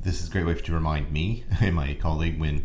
this 0.00 0.22
is 0.22 0.28
a 0.28 0.30
great 0.30 0.46
way 0.46 0.54
to 0.54 0.72
remind 0.72 1.10
me 1.10 1.42
and 1.60 1.74
my 1.74 1.94
colleague 1.94 2.38
when 2.38 2.64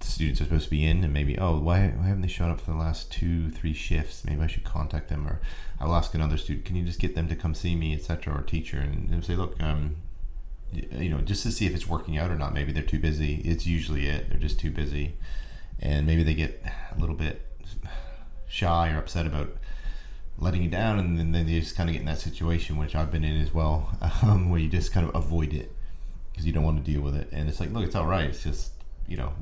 students 0.00 0.40
are 0.40 0.44
supposed 0.44 0.66
to 0.66 0.70
be 0.70 0.86
in 0.86 1.02
and 1.02 1.12
maybe 1.12 1.36
oh 1.38 1.58
why, 1.58 1.88
why 1.96 2.06
haven't 2.06 2.20
they 2.20 2.28
shown 2.28 2.50
up 2.50 2.60
for 2.60 2.70
the 2.70 2.76
last 2.76 3.10
two 3.10 3.50
three 3.50 3.72
shifts? 3.72 4.24
Maybe 4.24 4.40
i 4.40 4.46
should 4.46 4.62
contact 4.62 5.08
them 5.08 5.26
or 5.26 5.40
i 5.80 5.84
will 5.84 5.96
ask 5.96 6.14
another 6.14 6.36
student 6.36 6.64
can 6.64 6.76
you 6.76 6.84
just 6.84 7.00
get 7.00 7.16
them 7.16 7.28
to 7.28 7.34
come 7.34 7.54
see 7.54 7.74
me 7.74 7.92
etc 7.92 8.34
or 8.34 8.42
teacher? 8.42 8.78
And, 8.78 9.10
and 9.10 9.24
say 9.24 9.34
look 9.34 9.60
um 9.60 9.96
you 10.72 11.08
know 11.08 11.18
just 11.18 11.42
to 11.42 11.50
see 11.50 11.66
if 11.66 11.74
it's 11.74 11.88
working 11.88 12.18
out 12.18 12.30
or 12.30 12.36
not. 12.36 12.54
Maybe 12.54 12.70
they're 12.70 12.84
too 12.84 13.00
busy. 13.00 13.42
It's 13.44 13.66
usually 13.66 14.06
it. 14.06 14.30
They're 14.30 14.38
just 14.38 14.60
too 14.60 14.70
busy. 14.70 15.16
And 15.80 16.06
maybe 16.06 16.22
they 16.22 16.34
get 16.34 16.64
a 16.96 17.00
little 17.00 17.16
bit 17.16 17.50
shy 18.54 18.92
or 18.92 18.98
upset 18.98 19.26
about 19.26 19.50
letting 20.38 20.62
you 20.62 20.70
down 20.70 20.98
and 20.98 21.18
then 21.18 21.32
they 21.32 21.60
just 21.60 21.76
kind 21.76 21.88
of 21.88 21.92
get 21.92 22.00
in 22.00 22.06
that 22.06 22.18
situation 22.18 22.76
which 22.76 22.94
i've 22.94 23.10
been 23.10 23.24
in 23.24 23.40
as 23.40 23.54
well 23.54 23.96
um, 24.22 24.50
where 24.50 24.60
you 24.60 24.68
just 24.68 24.92
kind 24.92 25.08
of 25.08 25.14
avoid 25.14 25.52
it 25.52 25.72
because 26.30 26.46
you 26.46 26.52
don't 26.52 26.64
want 26.64 26.82
to 26.82 26.92
deal 26.92 27.00
with 27.00 27.14
it 27.14 27.28
and 27.32 27.48
it's 27.48 27.60
like 27.60 27.72
look 27.72 27.84
it's 27.84 27.94
all 27.94 28.06
right 28.06 28.24
it's 28.24 28.42
just 28.42 28.70
you 29.06 29.16
know, 29.16 29.32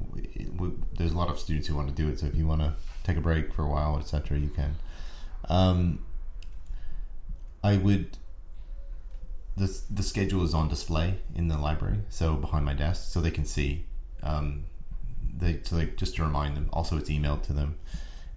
we, 0.57 0.71
there's 0.97 1.13
a 1.13 1.17
lot 1.17 1.29
of 1.29 1.39
students 1.39 1.69
who 1.69 1.77
want 1.77 1.89
to 1.89 1.95
do 1.95 2.09
it. 2.09 2.19
So 2.19 2.27
if 2.27 2.35
you 2.35 2.47
want 2.47 2.61
to 2.63 2.75
take 3.05 3.17
a 3.17 3.21
break 3.21 3.53
for 3.53 3.63
a 3.63 3.69
while, 3.69 3.99
etc., 3.99 4.39
you 4.39 4.49
can. 4.49 4.77
Um, 5.49 6.05
I 7.63 7.77
would. 7.77 8.19
The, 9.57 9.81
the 9.91 10.03
schedule 10.03 10.45
is 10.45 10.55
on 10.55 10.69
display 10.69 11.19
in 11.35 11.49
the 11.49 11.59
library, 11.59 11.99
so 12.09 12.35
behind 12.35 12.65
my 12.65 12.73
desk, 12.73 13.13
so 13.13 13.21
they 13.21 13.31
can 13.31 13.45
see. 13.45 13.85
Um, 14.23 14.65
they 15.37 15.61
so 15.63 15.77
they 15.77 15.87
just 15.87 16.17
to 16.17 16.25
remind 16.25 16.57
them. 16.57 16.69
Also, 16.73 16.97
it's 16.97 17.11
emailed 17.11 17.43
to 17.45 17.53
them, 17.53 17.79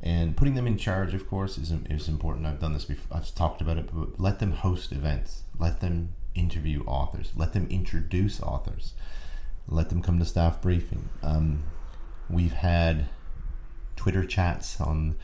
and 0.06 0.38
putting 0.38 0.56
them 0.56 0.68
in 0.68 0.78
charge, 0.78 1.14
of 1.14 1.28
course, 1.28 1.58
is 1.58 1.74
is 1.90 2.08
important. 2.08 2.46
I've 2.46 2.62
done 2.62 2.74
this 2.74 2.86
before. 2.86 3.18
I've 3.18 3.36
talked 3.36 3.60
about 3.60 3.78
it, 3.78 3.90
but 3.92 4.20
let 4.20 4.40
them 4.40 4.54
host 4.54 4.94
events. 4.94 5.44
Let 5.60 5.82
them 5.82 6.14
interview 6.36 6.84
authors. 6.86 7.32
Let 7.36 7.54
them 7.54 7.68
introduce 7.70 8.42
authors 8.42 8.94
let 9.68 9.90
them 9.90 10.02
come 10.02 10.20
to 10.20 10.26
staff 10.26 10.62
briefing. 10.62 11.10
Um, 11.24 11.64
we've 12.30 12.54
had 12.54 13.08
Twitter 13.96 14.26
chats 14.26 14.80
on 14.80 15.16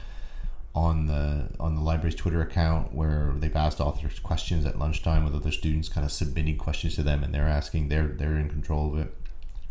on 0.74 1.08
the 1.08 1.50
on 1.60 1.76
the 1.76 1.82
library's 1.82 2.16
Twitter 2.16 2.42
account 2.42 2.94
where 2.94 3.34
they've 3.38 3.56
asked 3.56 3.82
authors 3.82 4.20
questions 4.20 4.66
at 4.66 4.80
lunchtime 4.80 5.26
with 5.26 5.36
other 5.36 5.52
students, 5.52 5.90
kind 5.90 6.06
of 6.06 6.12
submitting 6.12 6.58
questions 6.58 6.96
to 6.96 7.04
them, 7.04 7.24
and 7.24 7.34
they're 7.34 7.48
asking. 7.48 7.90
They're 7.90 8.08
they're 8.08 8.38
in 8.38 8.50
control 8.50 8.94
of 8.94 9.00
it. 9.00 9.14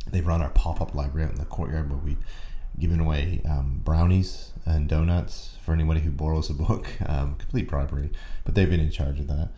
They've 0.07 0.27
run 0.27 0.43
our 0.43 0.51
pop 0.51 0.81
up 0.81 0.95
library 0.95 1.27
out 1.27 1.33
in 1.33 1.39
the 1.39 1.45
courtyard 1.45 1.91
where 1.91 1.99
we've 1.99 2.25
given 2.79 3.01
away 3.01 3.43
um, 3.49 3.81
brownies 3.85 4.53
and 4.65 4.89
donuts 4.89 5.57
for 5.65 5.73
anybody 5.73 6.01
who 6.01 6.11
borrows 6.11 6.51
a 6.51 6.55
book. 6.55 6.89
Um, 7.07 7.35
complete 7.35 7.69
bribery, 7.69 8.11
but 8.45 8.55
they've 8.55 8.71
been 8.71 8.81
in 8.81 8.91
charge 8.91 9.19
of 9.19 9.27
that. 9.27 9.49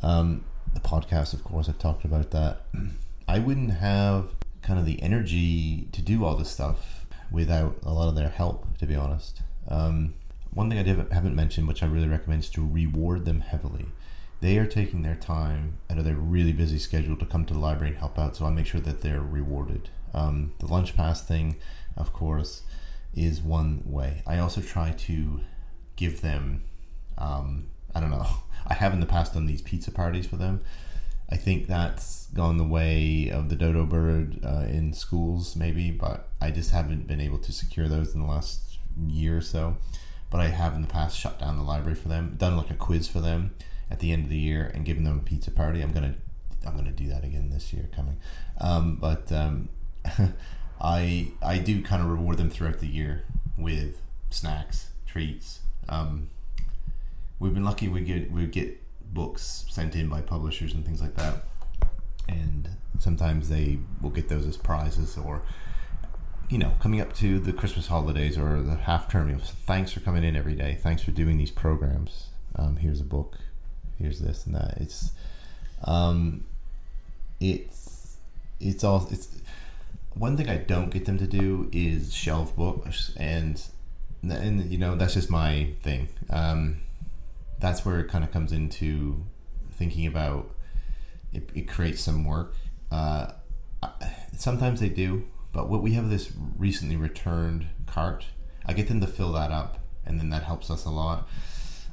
Um, 0.00 0.44
the 0.72 0.80
podcast, 0.80 1.34
of 1.34 1.42
course, 1.42 1.68
I've 1.68 1.78
talked 1.78 2.04
about 2.04 2.30
that. 2.30 2.62
I 3.28 3.40
wouldn't 3.40 3.72
have 3.72 4.28
kind 4.62 4.78
of 4.78 4.86
the 4.86 5.02
energy 5.02 5.88
to 5.92 6.02
do 6.02 6.24
all 6.24 6.36
this 6.36 6.50
stuff 6.50 7.06
without 7.30 7.78
a 7.82 7.92
lot 7.92 8.08
of 8.08 8.14
their 8.14 8.28
help, 8.28 8.78
to 8.78 8.86
be 8.86 8.94
honest. 8.94 9.40
Um, 9.68 10.14
one 10.52 10.68
thing 10.68 10.78
I 10.78 11.14
haven't 11.14 11.36
mentioned, 11.36 11.68
which 11.68 11.82
I 11.82 11.86
really 11.86 12.08
recommend, 12.08 12.44
is 12.44 12.50
to 12.50 12.66
reward 12.66 13.24
them 13.24 13.40
heavily. 13.40 13.86
They 14.40 14.58
are 14.58 14.66
taking 14.66 15.02
their 15.02 15.14
time 15.14 15.78
out 15.90 15.98
of 15.98 16.04
their 16.04 16.14
really 16.14 16.52
busy 16.52 16.78
schedule 16.78 17.16
to 17.16 17.26
come 17.26 17.44
to 17.44 17.54
the 17.54 17.60
library 17.60 17.90
and 17.90 17.98
help 17.98 18.18
out, 18.18 18.36
so 18.36 18.46
I 18.46 18.50
make 18.50 18.66
sure 18.66 18.80
that 18.80 19.02
they're 19.02 19.20
rewarded. 19.20 19.90
Um, 20.14 20.54
the 20.58 20.66
lunch 20.66 20.96
pass 20.96 21.22
thing, 21.22 21.56
of 21.96 22.12
course, 22.12 22.62
is 23.14 23.40
one 23.40 23.82
way. 23.84 24.22
I 24.26 24.38
also 24.38 24.60
try 24.60 24.92
to 24.92 25.40
give 25.96 26.20
them, 26.20 26.64
um, 27.18 27.70
I 27.94 28.00
don't 28.00 28.10
know, 28.10 28.26
I 28.66 28.74
have 28.74 28.92
in 28.92 29.00
the 29.00 29.06
past 29.06 29.34
done 29.34 29.46
these 29.46 29.62
pizza 29.62 29.90
parties 29.90 30.26
for 30.26 30.36
them. 30.36 30.60
I 31.30 31.36
think 31.36 31.66
that's 31.66 32.26
gone 32.34 32.56
the 32.56 32.64
way 32.64 33.30
of 33.30 33.48
the 33.48 33.56
dodo 33.56 33.86
bird 33.86 34.40
uh, 34.44 34.66
in 34.68 34.92
schools, 34.92 35.54
maybe, 35.54 35.90
but 35.90 36.28
I 36.40 36.50
just 36.50 36.72
haven't 36.72 37.06
been 37.06 37.20
able 37.20 37.38
to 37.38 37.52
secure 37.52 37.86
those 37.86 38.14
in 38.14 38.20
the 38.20 38.26
last 38.26 38.78
year 39.06 39.38
or 39.38 39.40
so. 39.40 39.76
But 40.30 40.40
I 40.40 40.48
have 40.48 40.74
in 40.74 40.82
the 40.82 40.88
past 40.88 41.16
shut 41.16 41.38
down 41.38 41.56
the 41.56 41.62
library 41.62 41.96
for 41.96 42.08
them, 42.08 42.34
done 42.36 42.56
like 42.56 42.70
a 42.70 42.74
quiz 42.74 43.08
for 43.08 43.20
them 43.20 43.54
at 43.90 44.00
the 44.00 44.12
end 44.12 44.24
of 44.24 44.30
the 44.30 44.38
year, 44.38 44.70
and 44.74 44.84
given 44.84 45.04
them 45.04 45.18
a 45.18 45.22
pizza 45.22 45.50
party. 45.50 45.82
I'm 45.82 45.92
gonna 45.92 46.14
I'm 46.66 46.76
gonna 46.76 46.92
do 46.92 47.08
that 47.08 47.24
again 47.24 47.50
this 47.50 47.72
year 47.72 47.88
coming. 47.94 48.16
Um, 48.60 48.96
but 48.96 49.30
um, 49.32 49.68
I 50.80 51.32
I 51.42 51.58
do 51.58 51.82
kind 51.82 52.02
of 52.02 52.08
reward 52.08 52.38
them 52.38 52.50
throughout 52.50 52.78
the 52.78 52.86
year 52.86 53.24
with 53.58 54.00
snacks, 54.30 54.90
treats. 55.06 55.60
Um, 55.88 56.28
we've 57.38 57.54
been 57.54 57.64
lucky 57.64 57.88
we 57.88 58.00
get 58.00 58.30
we 58.30 58.46
get 58.46 58.80
books 59.12 59.64
sent 59.68 59.96
in 59.96 60.08
by 60.08 60.20
publishers 60.20 60.74
and 60.74 60.84
things 60.84 61.00
like 61.00 61.14
that, 61.16 61.44
and 62.28 62.68
sometimes 62.98 63.48
they 63.48 63.78
will 64.00 64.10
get 64.10 64.28
those 64.28 64.46
as 64.46 64.56
prizes 64.56 65.16
or 65.18 65.42
you 66.50 66.58
know, 66.58 66.72
coming 66.80 67.00
up 67.00 67.14
to 67.14 67.38
the 67.38 67.52
Christmas 67.52 67.86
holidays 67.86 68.36
or 68.36 68.60
the 68.60 68.74
half 68.74 69.08
term, 69.08 69.28
you 69.28 69.36
know, 69.36 69.40
thanks 69.40 69.92
for 69.92 70.00
coming 70.00 70.24
in 70.24 70.34
every 70.34 70.54
day. 70.54 70.76
Thanks 70.82 71.00
for 71.00 71.12
doing 71.12 71.38
these 71.38 71.52
programs. 71.52 72.26
Um, 72.56 72.76
here's 72.76 73.00
a 73.00 73.04
book. 73.04 73.38
Here's 73.98 74.18
this 74.18 74.46
and 74.46 74.56
that. 74.56 74.78
It's, 74.78 75.12
um, 75.84 76.44
it's, 77.38 78.16
it's 78.58 78.82
all, 78.82 79.06
it's, 79.12 79.28
one 80.14 80.36
thing 80.36 80.48
I 80.48 80.56
don't 80.56 80.90
get 80.90 81.04
them 81.04 81.18
to 81.18 81.26
do 81.26 81.68
is 81.72 82.14
shelve 82.14 82.56
books 82.56 83.12
and, 83.16 83.62
and 84.22 84.70
you 84.70 84.78
know, 84.78 84.96
that's 84.96 85.14
just 85.14 85.30
my 85.30 85.72
thing. 85.82 86.08
Um, 86.28 86.80
that's 87.58 87.84
where 87.84 88.00
it 88.00 88.08
kind 88.08 88.24
of 88.24 88.32
comes 88.32 88.52
into 88.52 89.24
thinking 89.72 90.06
about 90.06 90.50
it, 91.32 91.48
it 91.54 91.68
creates 91.68 92.00
some 92.02 92.24
work. 92.24 92.54
Uh, 92.90 93.32
sometimes 94.36 94.80
they 94.80 94.88
do 94.88 95.26
but 95.52 95.68
what 95.68 95.82
we 95.82 95.92
have 95.92 96.10
this 96.10 96.32
recently 96.56 96.96
returned 96.96 97.66
cart. 97.86 98.26
I 98.66 98.72
get 98.72 98.88
them 98.88 99.00
to 99.00 99.06
fill 99.06 99.32
that 99.32 99.50
up, 99.50 99.78
and 100.06 100.20
then 100.20 100.30
that 100.30 100.44
helps 100.44 100.70
us 100.70 100.84
a 100.84 100.90
lot. 100.90 101.28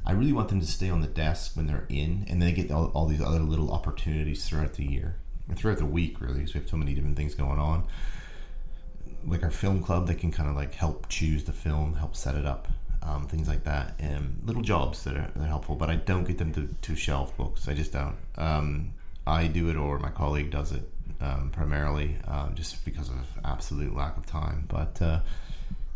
I 0.06 0.12
really 0.12 0.34
want 0.34 0.50
them 0.50 0.62
to 0.62 0.68
stay 0.68 0.90
on 0.90 1.02
the 1.02 1.08
desk 1.08 1.56
when 1.56 1.68
they're 1.68 1.88
in, 1.90 2.26
and 2.30 2.42
then 2.42 2.50
they 2.50 2.52
get 2.52 2.72
all, 2.72 2.92
all 2.94 3.08
these 3.08 3.22
other 3.22 3.40
little 3.40 3.72
opportunities 3.72 4.48
throughout 4.48 4.74
the 4.74 4.86
year, 4.86 5.18
throughout 5.56 5.78
the 5.78 5.86
week, 5.86 6.20
really, 6.20 6.40
because 6.40 6.54
we 6.54 6.60
have 6.60 6.70
so 6.70 6.78
many 6.78 6.94
different 6.94 7.18
things 7.18 7.36
going 7.36 7.60
on. 7.60 7.86
Like 9.26 9.44
our 9.44 9.52
film 9.52 9.82
club, 9.82 10.08
they 10.08 10.16
can 10.16 10.32
kind 10.32 10.50
of 10.50 10.56
like 10.56 10.74
help 10.74 11.10
choose 11.10 11.44
the 11.44 11.54
film, 11.54 11.96
help 11.96 12.16
set 12.16 12.36
it 12.36 12.46
up, 12.46 12.68
um, 13.02 13.28
things 13.28 13.48
like 13.48 13.64
that, 13.64 13.96
and 14.00 14.42
little 14.46 14.62
jobs 14.62 15.04
that 15.04 15.16
are, 15.16 15.32
that 15.36 15.44
are, 15.44 15.48
helpful. 15.48 15.76
But 15.76 15.90
I 15.90 15.96
don't 15.96 16.26
get 16.26 16.38
them 16.38 16.54
to, 16.54 16.68
to 16.82 16.96
shelf 16.96 17.36
books. 17.38 17.68
I 17.68 17.74
just 17.74 17.94
don't. 17.94 18.16
Um, 18.38 18.94
I 19.26 19.48
do 19.48 19.70
it, 19.70 19.76
or 19.76 20.00
my 20.00 20.10
colleague 20.10 20.52
does 20.52 20.72
it 20.72 20.90
um, 21.20 21.50
primarily, 21.52 22.16
um, 22.28 22.54
just 22.56 22.84
because 22.86 23.10
of 23.10 23.26
absolute 23.44 23.96
lack 23.96 24.18
of 24.18 24.26
time. 24.26 24.66
But 24.68 25.02
uh, 25.02 25.20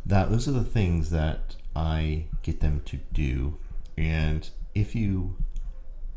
that 0.05 0.31
those 0.31 0.47
are 0.47 0.51
the 0.51 0.63
things 0.63 1.09
that 1.11 1.55
I 1.75 2.25
get 2.43 2.59
them 2.59 2.81
to 2.85 2.97
do. 3.13 3.57
And 3.97 4.49
if 4.73 4.95
you 4.95 5.35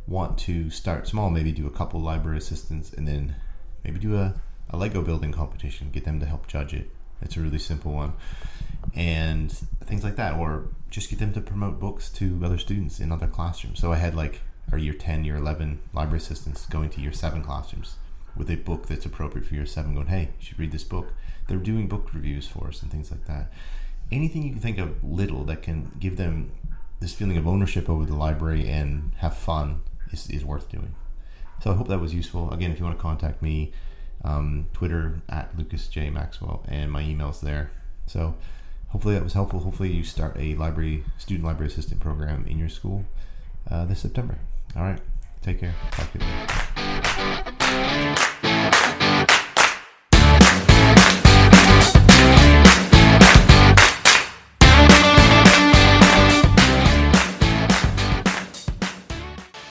want 0.06 0.38
to 0.38 0.70
start 0.70 1.06
small, 1.08 1.30
maybe 1.30 1.52
do 1.52 1.66
a 1.66 1.70
couple 1.70 2.00
library 2.00 2.38
assistants, 2.38 2.92
and 2.92 3.06
then 3.08 3.36
maybe 3.84 3.98
do 3.98 4.16
a, 4.16 4.34
a 4.70 4.76
Lego 4.76 5.02
building 5.02 5.32
competition. 5.32 5.90
Get 5.90 6.04
them 6.04 6.20
to 6.20 6.26
help 6.26 6.46
judge 6.46 6.74
it. 6.74 6.90
It's 7.22 7.36
a 7.36 7.40
really 7.40 7.58
simple 7.58 7.92
one, 7.92 8.12
and 8.94 9.50
things 9.84 10.04
like 10.04 10.16
that, 10.16 10.34
or 10.34 10.68
just 10.90 11.08
get 11.08 11.18
them 11.18 11.32
to 11.32 11.40
promote 11.40 11.80
books 11.80 12.10
to 12.10 12.40
other 12.44 12.58
students 12.58 13.00
in 13.00 13.12
other 13.12 13.26
classrooms. 13.26 13.80
So 13.80 13.92
I 13.92 13.96
had 13.96 14.14
like 14.14 14.40
our 14.72 14.78
year 14.78 14.92
10, 14.92 15.24
year 15.24 15.36
11 15.36 15.80
library 15.92 16.18
assistants 16.18 16.66
going 16.66 16.90
to 16.90 17.00
year 17.00 17.12
7 17.12 17.42
classrooms 17.42 17.96
with 18.36 18.50
a 18.50 18.56
book 18.56 18.86
that's 18.86 19.06
appropriate 19.06 19.46
for 19.46 19.54
year 19.54 19.66
seven, 19.66 19.94
going, 19.94 20.08
hey, 20.08 20.30
you 20.38 20.46
should 20.46 20.58
read 20.58 20.72
this 20.72 20.84
book. 20.84 21.12
They're 21.46 21.58
doing 21.58 21.88
book 21.88 22.12
reviews 22.12 22.48
for 22.48 22.68
us 22.68 22.82
and 22.82 22.90
things 22.90 23.10
like 23.10 23.26
that. 23.26 23.52
Anything 24.10 24.42
you 24.42 24.50
can 24.52 24.60
think 24.60 24.78
of 24.78 25.02
little 25.02 25.44
that 25.44 25.62
can 25.62 25.92
give 25.98 26.16
them 26.16 26.52
this 27.00 27.14
feeling 27.14 27.36
of 27.36 27.46
ownership 27.46 27.88
over 27.88 28.04
the 28.04 28.14
library 28.14 28.68
and 28.68 29.12
have 29.18 29.36
fun 29.36 29.82
is, 30.14 30.30
is 30.30 30.44
worth 30.44 30.70
doing. 30.70 30.94
So 31.62 31.70
I 31.70 31.74
hope 31.74 31.88
that 31.88 32.00
was 32.00 32.14
useful. 32.14 32.50
Again, 32.52 32.70
if 32.70 32.78
you 32.78 32.84
want 32.84 32.96
to 32.96 33.02
contact 33.02 33.42
me, 33.42 33.72
um, 34.24 34.66
Twitter 34.72 35.20
at 35.28 35.56
Lucas 35.56 35.88
J 35.88 36.10
Maxwell, 36.10 36.64
and 36.68 36.90
my 36.90 37.02
email's 37.02 37.40
there. 37.40 37.70
So 38.06 38.34
hopefully 38.88 39.14
that 39.14 39.24
was 39.24 39.34
helpful. 39.34 39.60
Hopefully 39.60 39.90
you 39.92 40.02
start 40.02 40.36
a 40.38 40.54
library 40.56 41.04
student 41.18 41.44
library 41.44 41.70
assistant 41.70 42.00
program 42.00 42.46
in 42.48 42.58
your 42.58 42.68
school 42.68 43.04
uh, 43.70 43.84
this 43.84 44.00
September. 44.00 44.38
All 44.76 44.82
right, 44.82 45.00
take 45.42 45.60
care. 45.60 45.74
Talk 45.90 46.12
to 46.12 46.18
you 46.18 46.24
later. 48.16 48.30